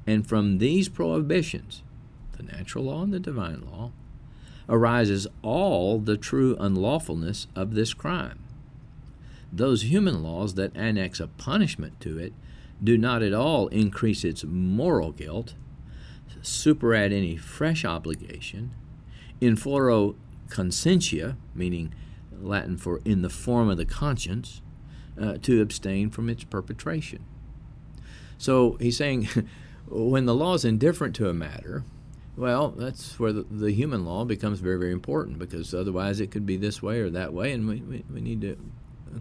And 0.08 0.26
from 0.26 0.58
these 0.58 0.88
prohibitions, 0.88 1.84
the 2.36 2.42
natural 2.42 2.86
law 2.86 3.04
and 3.04 3.12
the 3.12 3.20
divine 3.20 3.60
law, 3.60 3.92
arises 4.68 5.26
all 5.42 5.98
the 5.98 6.16
true 6.16 6.56
unlawfulness 6.58 7.46
of 7.54 7.74
this 7.74 7.94
crime. 7.94 8.38
Those 9.52 9.82
human 9.82 10.22
laws 10.22 10.54
that 10.54 10.76
annex 10.76 11.20
a 11.20 11.28
punishment 11.28 12.00
to 12.00 12.18
it 12.18 12.32
do 12.82 12.98
not 12.98 13.22
at 13.22 13.32
all 13.32 13.68
increase 13.68 14.24
its 14.24 14.44
moral 14.44 15.12
guilt, 15.12 15.54
superadd 16.42 17.12
any 17.12 17.36
fresh 17.36 17.84
obligation, 17.84 18.72
in 19.40 19.56
foro 19.56 20.16
conscientiae, 20.48 21.36
meaning 21.54 21.94
Latin 22.32 22.76
for 22.76 23.00
in 23.04 23.22
the 23.22 23.30
form 23.30 23.68
of 23.68 23.76
the 23.76 23.86
conscience, 23.86 24.60
uh, 25.20 25.38
to 25.42 25.62
abstain 25.62 26.10
from 26.10 26.28
its 26.28 26.44
perpetration. 26.44 27.24
So 28.38 28.76
he's 28.80 28.96
saying 28.96 29.28
when 29.88 30.26
the 30.26 30.34
law 30.34 30.54
is 30.54 30.64
indifferent 30.64 31.14
to 31.16 31.28
a 31.28 31.34
matter, 31.34 31.84
well, 32.36 32.70
that's 32.70 33.18
where 33.18 33.32
the, 33.32 33.44
the, 33.50 33.72
human 33.72 34.04
law 34.04 34.24
becomes 34.24 34.58
very, 34.58 34.78
very 34.78 34.92
important 34.92 35.38
because 35.38 35.72
otherwise 35.72 36.20
it 36.20 36.30
could 36.30 36.44
be 36.44 36.56
this 36.56 36.82
way 36.82 37.00
or 37.00 37.10
that 37.10 37.32
way, 37.32 37.52
and 37.52 37.68
we, 37.68 37.80
we, 37.80 38.04
we 38.12 38.20
need 38.20 38.40
to 38.40 38.56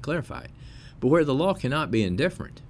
clarify 0.02 0.42
it. 0.42 0.52
But 1.00 1.10
where 1.10 1.24
the 1.24 1.34
law 1.34 1.54
cannot 1.54 1.92
be 1.92 2.02
indifferent, 2.02 2.62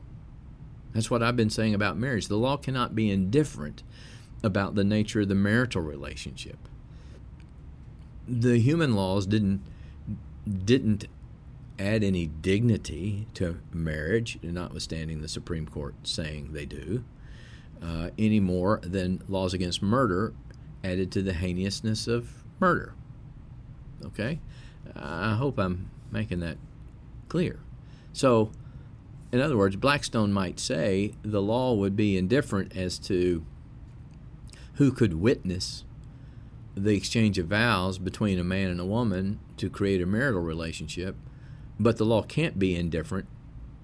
that's 0.93 1.09
what 1.09 1.23
I've 1.23 1.37
been 1.37 1.49
saying 1.49 1.73
about 1.73 1.97
marriage. 1.97 2.27
The 2.27 2.37
law 2.37 2.57
cannot 2.57 2.93
be 2.93 3.09
indifferent 3.09 3.83
about 4.43 4.75
the 4.75 4.83
nature 4.83 5.21
of 5.21 5.29
the 5.29 5.35
marital 5.35 5.81
relationship. 5.81 6.57
The 8.27 8.59
human 8.59 8.95
laws 8.95 9.25
didn't 9.25 9.61
didn't 10.65 11.05
add 11.79 12.03
any 12.03 12.27
dignity 12.27 13.27
to 13.33 13.59
marriage, 13.71 14.37
notwithstanding 14.43 15.21
the 15.21 15.29
Supreme 15.29 15.65
Court 15.65 15.95
saying 16.03 16.49
they 16.51 16.65
do 16.65 17.05
uh, 17.83 18.09
any 18.17 18.39
more 18.39 18.79
than 18.83 19.21
laws 19.27 19.53
against 19.53 19.81
murder 19.81 20.33
added 20.83 21.11
to 21.11 21.21
the 21.21 21.33
heinousness 21.33 22.07
of 22.07 22.43
murder. 22.59 22.93
Okay? 24.05 24.39
I 24.95 25.35
hope 25.35 25.57
I'm 25.57 25.89
making 26.11 26.39
that 26.41 26.57
clear. 27.27 27.59
So, 28.13 28.51
in 29.31 29.41
other 29.41 29.57
words, 29.57 29.75
Blackstone 29.75 30.31
might 30.31 30.59
say 30.59 31.13
the 31.23 31.41
law 31.41 31.73
would 31.73 31.95
be 31.95 32.17
indifferent 32.17 32.75
as 32.75 32.99
to 32.99 33.45
who 34.75 34.91
could 34.91 35.15
witness 35.15 35.83
the 36.75 36.95
exchange 36.95 37.37
of 37.37 37.47
vows 37.47 37.97
between 37.97 38.39
a 38.39 38.43
man 38.43 38.69
and 38.69 38.79
a 38.79 38.85
woman 38.85 39.39
to 39.57 39.69
create 39.69 40.01
a 40.01 40.05
marital 40.05 40.41
relationship, 40.41 41.15
but 41.79 41.97
the 41.97 42.05
law 42.05 42.23
can't 42.23 42.57
be 42.57 42.75
indifferent 42.75 43.27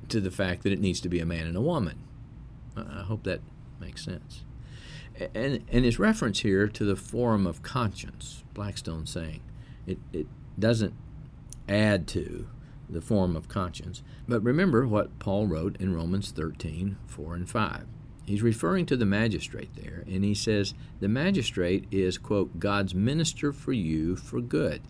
to 0.09 0.19
the 0.19 0.31
fact 0.31 0.63
that 0.63 0.73
it 0.73 0.79
needs 0.79 0.99
to 1.01 1.09
be 1.09 1.19
a 1.19 1.25
man 1.25 1.45
and 1.45 1.55
a 1.55 1.61
woman. 1.61 2.03
I 2.75 3.03
hope 3.03 3.23
that 3.23 3.41
Makes 3.79 4.05
sense. 4.05 4.43
And, 5.33 5.65
and 5.71 5.85
his 5.85 5.99
reference 5.99 6.39
here 6.39 6.67
to 6.67 6.85
the 6.85 6.95
forum 6.95 7.45
of 7.45 7.61
conscience, 7.61 8.43
Blackstone 8.53 9.05
saying, 9.05 9.41
it, 9.85 9.97
it 10.13 10.27
doesn't 10.57 10.93
add 11.67 12.07
to 12.09 12.47
the 12.89 13.01
form 13.01 13.35
of 13.35 13.47
conscience. 13.47 14.01
But 14.27 14.43
remember 14.43 14.87
what 14.87 15.19
Paul 15.19 15.47
wrote 15.47 15.79
in 15.79 15.95
Romans 15.95 16.31
13 16.31 16.97
4 17.07 17.35
and 17.35 17.49
5. 17.49 17.85
He's 18.25 18.43
referring 18.43 18.85
to 18.87 18.97
the 18.97 19.05
magistrate 19.05 19.71
there, 19.75 20.03
and 20.05 20.23
he 20.23 20.35
says, 20.35 20.75
The 20.99 21.07
magistrate 21.07 21.87
is, 21.89 22.19
quote, 22.19 22.59
God's 22.59 22.93
minister 22.93 23.51
for 23.51 23.73
you 23.73 24.15
for 24.15 24.39
good. 24.39 24.81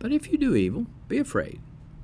But 0.00 0.10
if 0.12 0.32
you 0.32 0.38
do 0.38 0.56
evil, 0.56 0.86
be 1.06 1.18
afraid, 1.18 1.60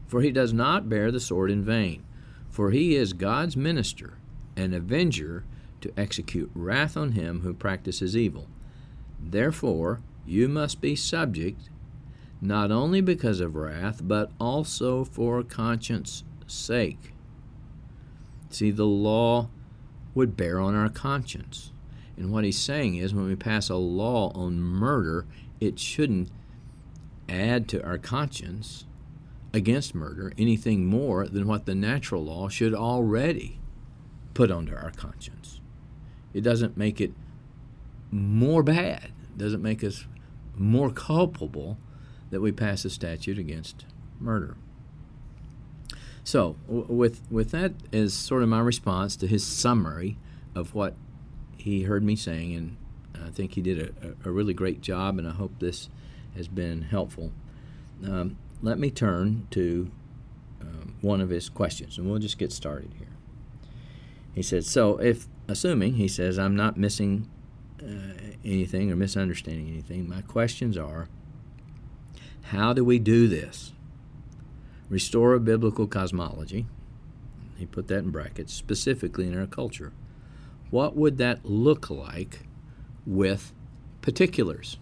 for 0.07 0.23
he 0.23 0.31
does 0.31 0.53
not 0.53 0.89
bear 0.89 1.11
the 1.11 1.19
sword 1.19 1.51
in 1.51 1.65
vain, 1.65 2.05
for 2.49 2.71
he 2.71 2.95
is 2.95 3.13
God's 3.13 3.57
minister, 3.57 4.19
an 4.57 4.73
avenger 4.73 5.45
to 5.87 6.01
execute 6.01 6.51
wrath 6.55 6.97
on 6.97 7.13
him 7.13 7.41
who 7.41 7.55
practices 7.55 8.17
evil. 8.17 8.49
Therefore, 9.21 10.01
you 10.27 10.49
must 10.49 10.81
be 10.81 10.97
subject, 10.97 11.71
not 12.41 12.71
only 12.71 13.01
because 13.01 13.41
of 13.41 13.55
wrath, 13.55 14.01
but 14.03 14.31
also 14.41 15.05
for 15.05 15.43
conscience 15.43 16.25
sake. 16.47 17.13
See, 18.51 18.71
the 18.71 18.87
law 18.87 19.49
would 20.15 20.37
bear 20.37 20.61
on 20.61 20.75
our 20.75 20.89
conscience. 20.89 21.73
And 22.17 22.33
what 22.33 22.45
he's 22.45 22.59
saying 22.59 22.97
is 22.97 23.15
when 23.15 23.27
we 23.27 23.37
pass 23.37 23.69
a 23.69 23.77
law 23.77 24.33
on 24.35 24.59
murder, 24.61 25.27
it 25.61 25.79
shouldn't 25.79 26.31
add 27.29 27.69
to 27.69 27.85
our 27.85 27.99
conscience 27.99 28.87
against 29.53 29.95
murder 29.95 30.33
anything 30.39 30.87
more 30.87 31.27
than 31.27 31.47
what 31.47 31.67
the 31.67 31.75
natural 31.75 32.25
law 32.25 32.49
should 32.49 32.75
already 32.75 33.59
put 34.35 34.51
under 34.51 34.79
our 34.79 34.91
conscience. 34.91 35.61
It 36.35 36.43
doesn't 36.43 36.77
make 36.77 37.01
it 37.01 37.13
more 38.11 38.63
bad, 38.63 39.11
it 39.23 39.39
doesn't 39.39 39.63
make 39.63 39.83
us 39.83 40.07
more 40.57 40.91
culpable 40.91 41.79
that 42.31 42.41
we 42.41 42.53
pass 42.53 42.85
a 42.85 42.91
statute 42.91 43.39
against 43.39 43.85
murder. 44.21 44.57
So, 46.25 46.57
with 46.67 47.23
with 47.31 47.51
that 47.53 47.73
as 47.93 48.13
sort 48.13 48.43
of 48.43 48.49
my 48.49 48.61
response 48.61 49.17
to 49.17 49.27
his 49.27 49.47
summary 49.47 50.19
of 50.55 50.75
what 50.75 50.95
he 51.57 51.83
heard 51.83 52.03
me 52.03 52.17
saying, 52.17 52.55
and 52.55 52.77
I 53.25 53.31
think 53.31 53.55
he 53.55 53.61
did 53.61 53.95
a, 54.03 54.29
a 54.29 54.33
really 54.33 54.55
great 54.55 54.81
job, 54.81 55.19
and 55.19 55.29
I 55.29 55.33
hope 55.33 55.59
this 55.61 55.89
has 56.35 56.49
been 56.49 56.83
helpful. 56.83 57.33
Um, 58.05 58.37
let 58.63 58.79
me 58.79 58.91
turn 58.91 59.47
to 59.51 59.91
um, 60.61 60.95
one 61.01 61.21
of 61.21 61.31
his 61.31 61.49
questions, 61.49 61.99
and 61.99 62.11
we'll 62.11 62.19
just 62.19 62.39
get 62.39 62.53
started 62.53 62.93
here. 62.99 63.09
He 64.35 64.43
says, 64.43 64.69
So, 64.69 64.99
if, 64.99 65.27
assuming, 65.49 65.95
he 65.95 66.09
says, 66.09 66.39
I'm 66.39 66.57
not 66.57 66.77
missing 66.77 67.29
uh, 67.83 68.35
anything 68.45 68.91
or 68.91 68.97
misunderstanding 68.97 69.69
anything, 69.69 70.09
my 70.09 70.23
questions 70.23 70.77
are 70.77 71.09
how 72.51 72.73
do 72.73 72.85
we 72.85 73.01
do 73.01 73.27
this? 73.27 73.73
Restore 74.89 75.35
a 75.35 75.41
biblical 75.41 75.89
cosmology. 75.89 76.67
He 77.57 77.67
put 77.67 77.89
that 77.89 78.05
in 78.05 78.11
brackets, 78.11 78.53
specifically 78.53 79.27
in 79.27 79.37
our 79.37 79.47
culture. 79.47 79.93
What 80.71 80.95
would 80.95 81.19
that 81.19 81.45
look 81.45 81.91
like 81.91 82.47
with 83.05 83.53
particulars? 84.01 84.79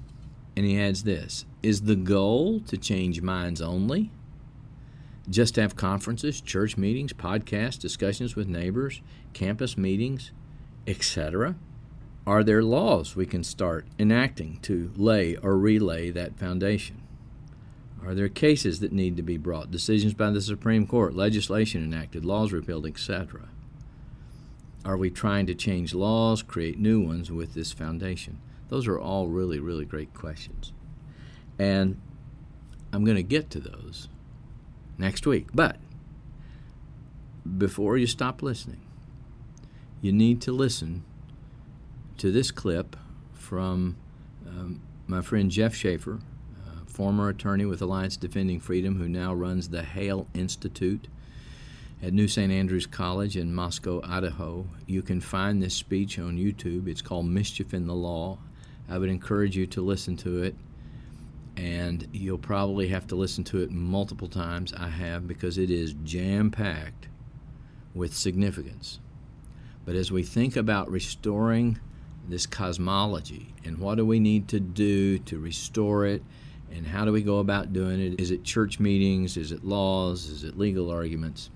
And 0.57 0.66
he 0.66 0.79
adds 0.79 1.05
this 1.05 1.46
Is 1.62 1.83
the 1.83 1.96
goal 1.96 2.61
to 2.61 2.77
change 2.77 3.22
minds 3.22 3.62
only? 3.62 4.11
Just 5.31 5.57
have 5.57 5.74
conferences, 5.74 6.42
church 6.42 6.77
meetings, 6.77 7.14
podcasts, 7.14 7.79
discussions 7.79 8.37
with 8.37 8.46
neighbors, 8.46 9.00
campus 9.33 9.79
meetings, 9.79 10.33
etc.? 10.87 11.57
Are 12.27 12.42
there 12.42 12.62
laws 12.62 13.14
we 13.14 13.27
can 13.27 13.44
start 13.44 13.87
enacting 13.99 14.59
to 14.62 14.90
lay 14.97 15.37
or 15.37 15.59
relay 15.59 16.11
that 16.11 16.38
foundation? 16.38 17.03
Are 18.05 18.14
there 18.14 18.29
cases 18.29 18.81
that 18.81 18.92
need 18.92 19.16
to 19.16 19.23
be 19.23 19.37
brought, 19.37 19.70
decisions 19.70 20.14
by 20.14 20.31
the 20.31 20.40
Supreme 20.40 20.87
Court, 20.87 21.14
legislation 21.14 21.83
enacted, 21.83 22.25
laws 22.25 22.53
repealed, 22.53 22.87
etc.? 22.87 23.49
Are 24.85 24.97
we 24.97 25.11
trying 25.11 25.47
to 25.47 25.55
change 25.55 25.94
laws, 25.94 26.42
create 26.42 26.79
new 26.79 27.01
ones 27.01 27.31
with 27.31 27.55
this 27.55 27.73
foundation? 27.73 28.40
Those 28.68 28.87
are 28.87 28.99
all 28.99 29.29
really, 29.29 29.59
really 29.59 29.87
great 29.87 30.12
questions. 30.12 30.73
And 31.59 32.01
I'm 32.92 33.05
going 33.05 33.16
to 33.16 33.23
get 33.23 33.49
to 33.51 33.61
those 33.61 34.09
next 34.99 35.27
week. 35.27 35.49
But 35.55 35.77
before 37.57 37.97
you 37.97 38.07
stop 38.07 38.42
listening, 38.42 38.84
you 40.05 40.12
need 40.12 40.38
to 40.43 40.53
listen 40.53 41.03
to 42.19 42.31
this 42.31 42.51
clip 42.51 42.95
from 43.33 43.97
um, 44.47 44.83
my 45.07 45.23
friend 45.23 45.51
Jeff 45.51 45.75
Shafer, 45.75 46.21
former 46.87 47.31
attorney 47.31 47.64
with 47.64 47.81
Alliance 47.81 48.19
Defending 48.19 48.61
Freedom, 48.61 48.97
who 48.97 49.09
now 49.09 49.33
runs 49.33 49.71
the 49.71 49.83
Hale 49.83 50.27
Institute 50.35 51.09
at 52.03 52.12
New 52.12 52.29
St. 52.29 52.53
Andrews 52.53 52.85
College 52.85 53.38
in 53.38 53.55
Moscow, 53.55 54.03
Idaho. 54.05 54.67
You 54.87 55.01
can 55.01 55.23
find 55.23 55.62
this 55.62 55.75
speech 55.75 56.19
on 56.19 56.37
YouTube. 56.37 56.87
It's 56.87 57.01
called 57.01 57.25
Mischief 57.25 57.73
in 57.73 57.87
the 57.87 57.95
Law. 57.95 58.37
I 58.90 58.99
would 58.99 59.09
encourage 59.09 59.57
you 59.57 59.67
to 59.69 59.81
listen 59.81 60.19
to 60.19 60.43
it, 60.43 60.55
and 61.57 62.07
you'll 62.12 62.37
probably 62.37 62.88
have 62.88 63.07
to 63.07 63.17
listen 63.17 63.43
to 63.45 63.62
it 63.62 63.71
multiple 63.71 64.29
times. 64.29 64.75
I 64.75 64.88
have 64.88 65.27
because 65.27 65.57
it 65.57 65.71
is 65.71 65.95
jam 66.05 66.51
packed 66.51 67.09
with 67.95 68.14
significance. 68.14 68.99
But 69.85 69.94
as 69.94 70.11
we 70.11 70.23
think 70.23 70.57
about 70.57 70.90
restoring 70.90 71.79
this 72.29 72.47
cosmology 72.47 73.55
and 73.64 73.79
what 73.79 73.97
do 73.97 74.07
we 74.07 74.18
need 74.18 74.49
to 74.49 74.61
do 74.61 75.18
to 75.20 75.38
restore 75.38 76.07
it 76.07 76.23
and 76.73 76.87
how 76.87 77.05
do 77.05 77.12
we 77.12 77.23
go 77.23 77.38
about 77.38 77.73
doing 77.73 78.01
it? 78.01 78.20
Is 78.20 78.31
it 78.31 78.44
church 78.44 78.81
meetings? 78.81 79.37
Is 79.37 79.53
it 79.53 79.64
laws? 79.64 80.29
Is 80.29 80.42
it 80.42 80.59
legal 80.59 80.90
arguments? 80.90 81.51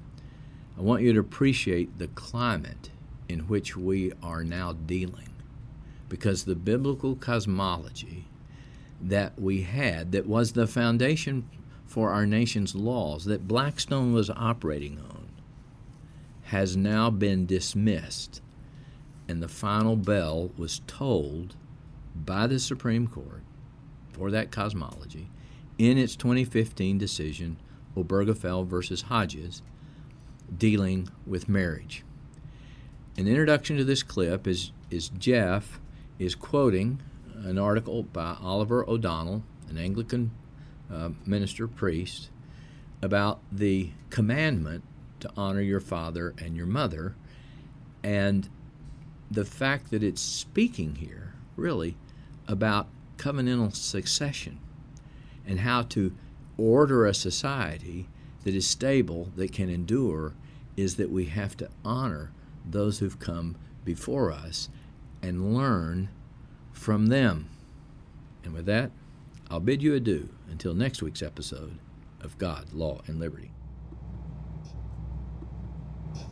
I 0.79 0.83
want 0.83 1.03
you 1.03 1.12
to 1.12 1.21
appreciate 1.21 1.99
the 1.99 2.09
climate 2.09 2.91
in 3.29 3.41
which 3.41 3.77
we 3.77 4.12
are 4.23 4.45
now 4.45 4.75
dealing 4.75 5.35
because 6.09 6.45
the 6.45 6.55
biblical 6.55 7.17
cosmology 7.17 8.27
that 9.01 9.38
we 9.41 9.62
had, 9.62 10.12
that 10.12 10.27
was 10.27 10.53
the 10.53 10.67
foundation 10.67 11.49
for 11.85 12.11
our 12.11 12.27
nation's 12.27 12.75
laws, 12.75 13.25
that 13.25 13.49
Blackstone 13.49 14.12
was 14.12 14.31
operating 14.31 14.99
on, 14.99 15.17
has 16.49 16.77
now 16.77 17.11
been 17.11 17.45
dismissed. 17.45 18.41
And 19.29 19.43
the 19.43 19.49
final 19.49 19.97
bell 19.97 20.51
was 20.57 20.81
tolled 20.87 21.57
by 22.15 22.47
the 22.47 22.59
Supreme 22.59 23.07
Court 23.07 23.43
for 24.13 24.31
that 24.31 24.51
cosmology 24.51 25.29
in 25.77 25.99
its 25.99 26.17
2015 26.17 26.97
decision, 26.97 27.59
Obergefell 27.95 28.67
versus 28.67 29.03
Hodges, 29.03 29.63
dealing 30.57 31.11
with 31.27 31.51
marriage. 31.51 32.03
An 33.19 33.29
introduction 33.29 33.77
to 33.77 33.85
this 33.85 34.03
clip 34.03 34.47
is, 34.47 34.73
is 34.91 35.11
Jeff 35.11 35.79
is 36.19 36.35
quoting 36.35 37.01
an 37.35 37.59
article 37.59 38.05
by 38.05 38.37
Oliver 38.41 38.89
O'Donovan, 38.89 39.43
an 39.69 39.77
Anglican 39.77 40.31
uh, 40.91 41.11
minister 41.27 41.69
priest, 41.69 42.31
about 43.03 43.41
the 43.53 43.91
commandment 44.09 44.83
to 45.20 45.31
honor 45.37 45.61
your 45.61 45.81
father 45.81 46.35
and 46.38 46.57
your 46.57 46.66
mother, 46.66 47.14
and 48.02 48.48
the 49.31 49.44
fact 49.44 49.90
that 49.90 50.02
it's 50.02 50.22
speaking 50.22 50.96
here 50.96 51.35
really 51.57 51.96
about 52.46 52.88
covenantal 53.16 53.74
succession 53.74 54.59
and 55.46 55.61
how 55.61 55.83
to 55.83 56.12
order 56.57 57.04
a 57.04 57.14
society 57.14 58.09
that 58.44 58.54
is 58.54 58.66
stable, 58.66 59.31
that 59.37 59.52
can 59.52 59.68
endure, 59.68 60.35
is 60.76 60.96
that 60.96 61.11
we 61.11 61.26
have 61.26 61.57
to 61.57 61.68
honor 61.85 62.31
those 62.64 62.98
who've 62.98 63.18
come 63.18 63.57
before 63.85 64.31
us 64.31 64.68
and 65.22 65.54
learn 65.54 66.09
from 66.72 67.07
them. 67.07 67.48
And 68.44 68.54
with 68.54 68.66
that, 68.66 68.90
I'll 69.50 69.61
bid 69.61 69.83
you 69.83 69.94
adieu 69.94 70.28
until 70.50 70.74
next 70.74 71.02
week's 71.02 71.22
episode 71.22 71.78
of 72.20 72.38
God, 72.38 72.72
Law, 72.72 73.00
and 73.07 73.18
Liberty. 73.18 73.50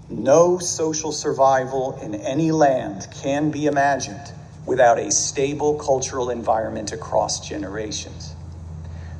No 0.08 0.58
social 0.58 1.10
survival 1.10 1.98
in 2.00 2.14
any 2.14 2.52
land 2.52 3.08
can 3.22 3.50
be 3.50 3.66
imagined 3.66 4.32
without 4.64 4.98
a 4.98 5.10
stable 5.10 5.74
cultural 5.74 6.30
environment 6.30 6.92
across 6.92 7.46
generations. 7.46 8.34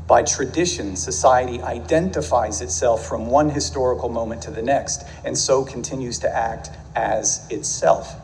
By 0.07 0.23
tradition, 0.23 0.95
society 0.95 1.61
identifies 1.61 2.61
itself 2.61 3.05
from 3.05 3.27
one 3.27 3.51
historical 3.51 4.09
moment 4.09 4.43
to 4.43 4.53
the 4.53 4.63
next, 4.63 5.03
and 5.25 5.37
so 5.37 5.65
continues 5.65 6.21
to 6.21 6.33
act 6.33 6.71
as 6.95 7.45
itself. 7.51 8.15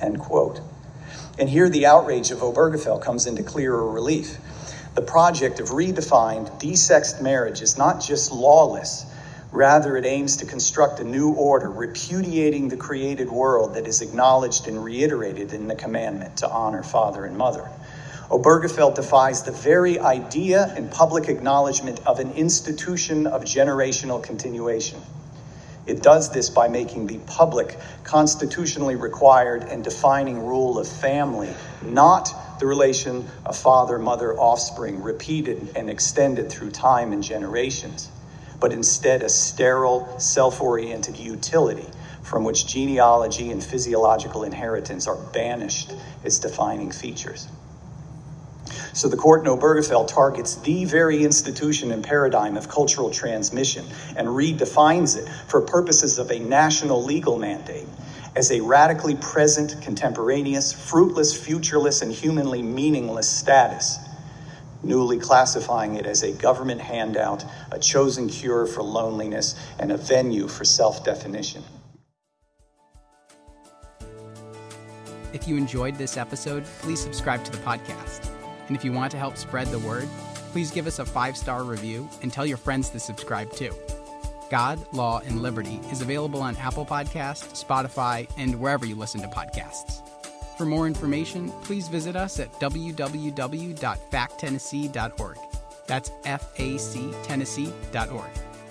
End 0.00 0.18
quote. 0.18 0.62
And 1.38 1.50
here 1.50 1.68
the 1.68 1.84
outrage 1.84 2.30
of 2.30 2.38
Obergefell 2.38 3.02
comes 3.02 3.26
into 3.26 3.42
clearer 3.42 3.86
relief. 3.86 4.38
The 4.94 5.02
project 5.02 5.60
of 5.60 5.68
redefined, 5.68 6.58
desexed 6.58 7.20
marriage 7.20 7.60
is 7.60 7.76
not 7.76 8.00
just 8.00 8.32
lawless, 8.32 9.04
rather, 9.54 9.96
it 9.96 10.04
aims 10.04 10.38
to 10.38 10.46
construct 10.46 10.98
a 10.98 11.04
new 11.04 11.32
order, 11.32 11.70
repudiating 11.70 12.68
the 12.68 12.76
created 12.76 13.30
world 13.30 13.74
that 13.74 13.86
is 13.86 14.02
acknowledged 14.02 14.66
and 14.66 14.82
reiterated 14.82 15.52
in 15.52 15.68
the 15.68 15.76
commandment 15.76 16.36
to 16.38 16.50
honor 16.50 16.82
father 16.82 17.24
and 17.24 17.38
mother. 17.38 17.68
Obergefell 18.30 18.94
defies 18.94 19.44
the 19.44 19.52
very 19.52 19.98
idea 20.00 20.72
and 20.76 20.90
public 20.90 21.28
acknowledgement 21.28 22.00
of 22.06 22.18
an 22.18 22.32
institution 22.32 23.28
of 23.28 23.44
generational 23.44 24.22
continuation. 24.22 25.00
It 25.86 26.02
does 26.02 26.32
this 26.32 26.50
by 26.50 26.68
making 26.68 27.06
the 27.06 27.18
public 27.18 27.78
constitutionally 28.02 28.96
required 28.96 29.64
and 29.64 29.84
defining 29.84 30.38
rule 30.44 30.78
of 30.78 30.88
family, 30.88 31.50
not 31.82 32.58
the 32.58 32.66
relation 32.66 33.28
of 33.44 33.56
father, 33.56 33.98
mother, 33.98 34.34
offspring, 34.36 35.02
repeated 35.02 35.72
and 35.76 35.90
extended 35.90 36.50
through 36.50 36.70
time 36.70 37.12
and 37.12 37.22
generations, 37.22 38.10
but 38.64 38.72
instead 38.72 39.22
a 39.22 39.28
sterile, 39.28 40.18
self 40.18 40.62
oriented 40.62 41.18
utility 41.18 41.86
from 42.22 42.44
which 42.44 42.66
genealogy 42.66 43.50
and 43.50 43.62
physiological 43.62 44.42
inheritance 44.42 45.06
are 45.06 45.18
banished 45.34 45.92
as 46.24 46.38
defining 46.38 46.90
features. 46.90 47.46
So 48.94 49.08
the 49.08 49.18
court 49.18 49.46
in 49.46 49.52
Obergefell 49.52 50.08
targets 50.08 50.54
the 50.54 50.86
very 50.86 51.24
institution 51.24 51.92
and 51.92 52.02
paradigm 52.02 52.56
of 52.56 52.70
cultural 52.70 53.10
transmission 53.10 53.84
and 54.16 54.28
redefines 54.28 55.18
it 55.18 55.28
for 55.46 55.60
purposes 55.60 56.18
of 56.18 56.30
a 56.30 56.38
national 56.38 57.04
legal 57.04 57.38
mandate 57.38 57.86
as 58.34 58.50
a 58.50 58.62
radically 58.62 59.16
present, 59.16 59.76
contemporaneous, 59.82 60.72
fruitless, 60.72 61.36
futureless, 61.36 62.00
and 62.00 62.10
humanly 62.10 62.62
meaningless 62.62 63.28
status. 63.28 63.98
Newly 64.84 65.18
classifying 65.18 65.96
it 65.96 66.06
as 66.06 66.22
a 66.22 66.32
government 66.32 66.80
handout, 66.80 67.44
a 67.72 67.78
chosen 67.78 68.28
cure 68.28 68.66
for 68.66 68.82
loneliness, 68.82 69.54
and 69.78 69.92
a 69.92 69.96
venue 69.96 70.48
for 70.48 70.64
self 70.64 71.04
definition. 71.04 71.62
If 75.32 75.48
you 75.48 75.56
enjoyed 75.56 75.96
this 75.96 76.16
episode, 76.16 76.64
please 76.78 77.00
subscribe 77.00 77.44
to 77.44 77.50
the 77.50 77.58
podcast. 77.58 78.30
And 78.68 78.76
if 78.76 78.84
you 78.84 78.92
want 78.92 79.10
to 79.10 79.18
help 79.18 79.36
spread 79.36 79.66
the 79.66 79.80
word, 79.80 80.08
please 80.52 80.70
give 80.70 80.86
us 80.86 81.00
a 81.00 81.04
five 81.04 81.36
star 81.36 81.64
review 81.64 82.08
and 82.22 82.32
tell 82.32 82.46
your 82.46 82.56
friends 82.56 82.88
to 82.90 83.00
subscribe 83.00 83.50
too. 83.52 83.74
God, 84.50 84.78
Law, 84.92 85.20
and 85.26 85.42
Liberty 85.42 85.80
is 85.90 86.00
available 86.00 86.40
on 86.40 86.56
Apple 86.56 86.86
Podcasts, 86.86 87.64
Spotify, 87.64 88.30
and 88.38 88.60
wherever 88.60 88.86
you 88.86 88.94
listen 88.94 89.20
to 89.22 89.28
podcasts. 89.28 90.02
For 90.56 90.64
more 90.64 90.86
information, 90.86 91.50
please 91.62 91.88
visit 91.88 92.16
us 92.16 92.40
at 92.40 92.50
www.factennessee.org. 92.60 95.38
That's 95.86 96.10
F 96.24 96.58
A 96.58 96.78
C 96.78 97.12
Tennessee.org. 97.22 98.30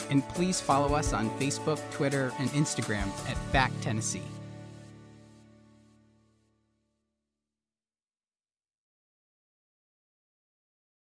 And 0.10 0.28
please 0.30 0.60
follow 0.60 0.96
us 0.96 1.13
on 1.13 1.30
Facebook, 1.39 1.80
Twitter, 1.91 2.34
and 2.39 2.50
Instagram 2.52 3.08
at 3.30 3.38
Fact 3.52 3.80
Tennessee. 3.82 4.33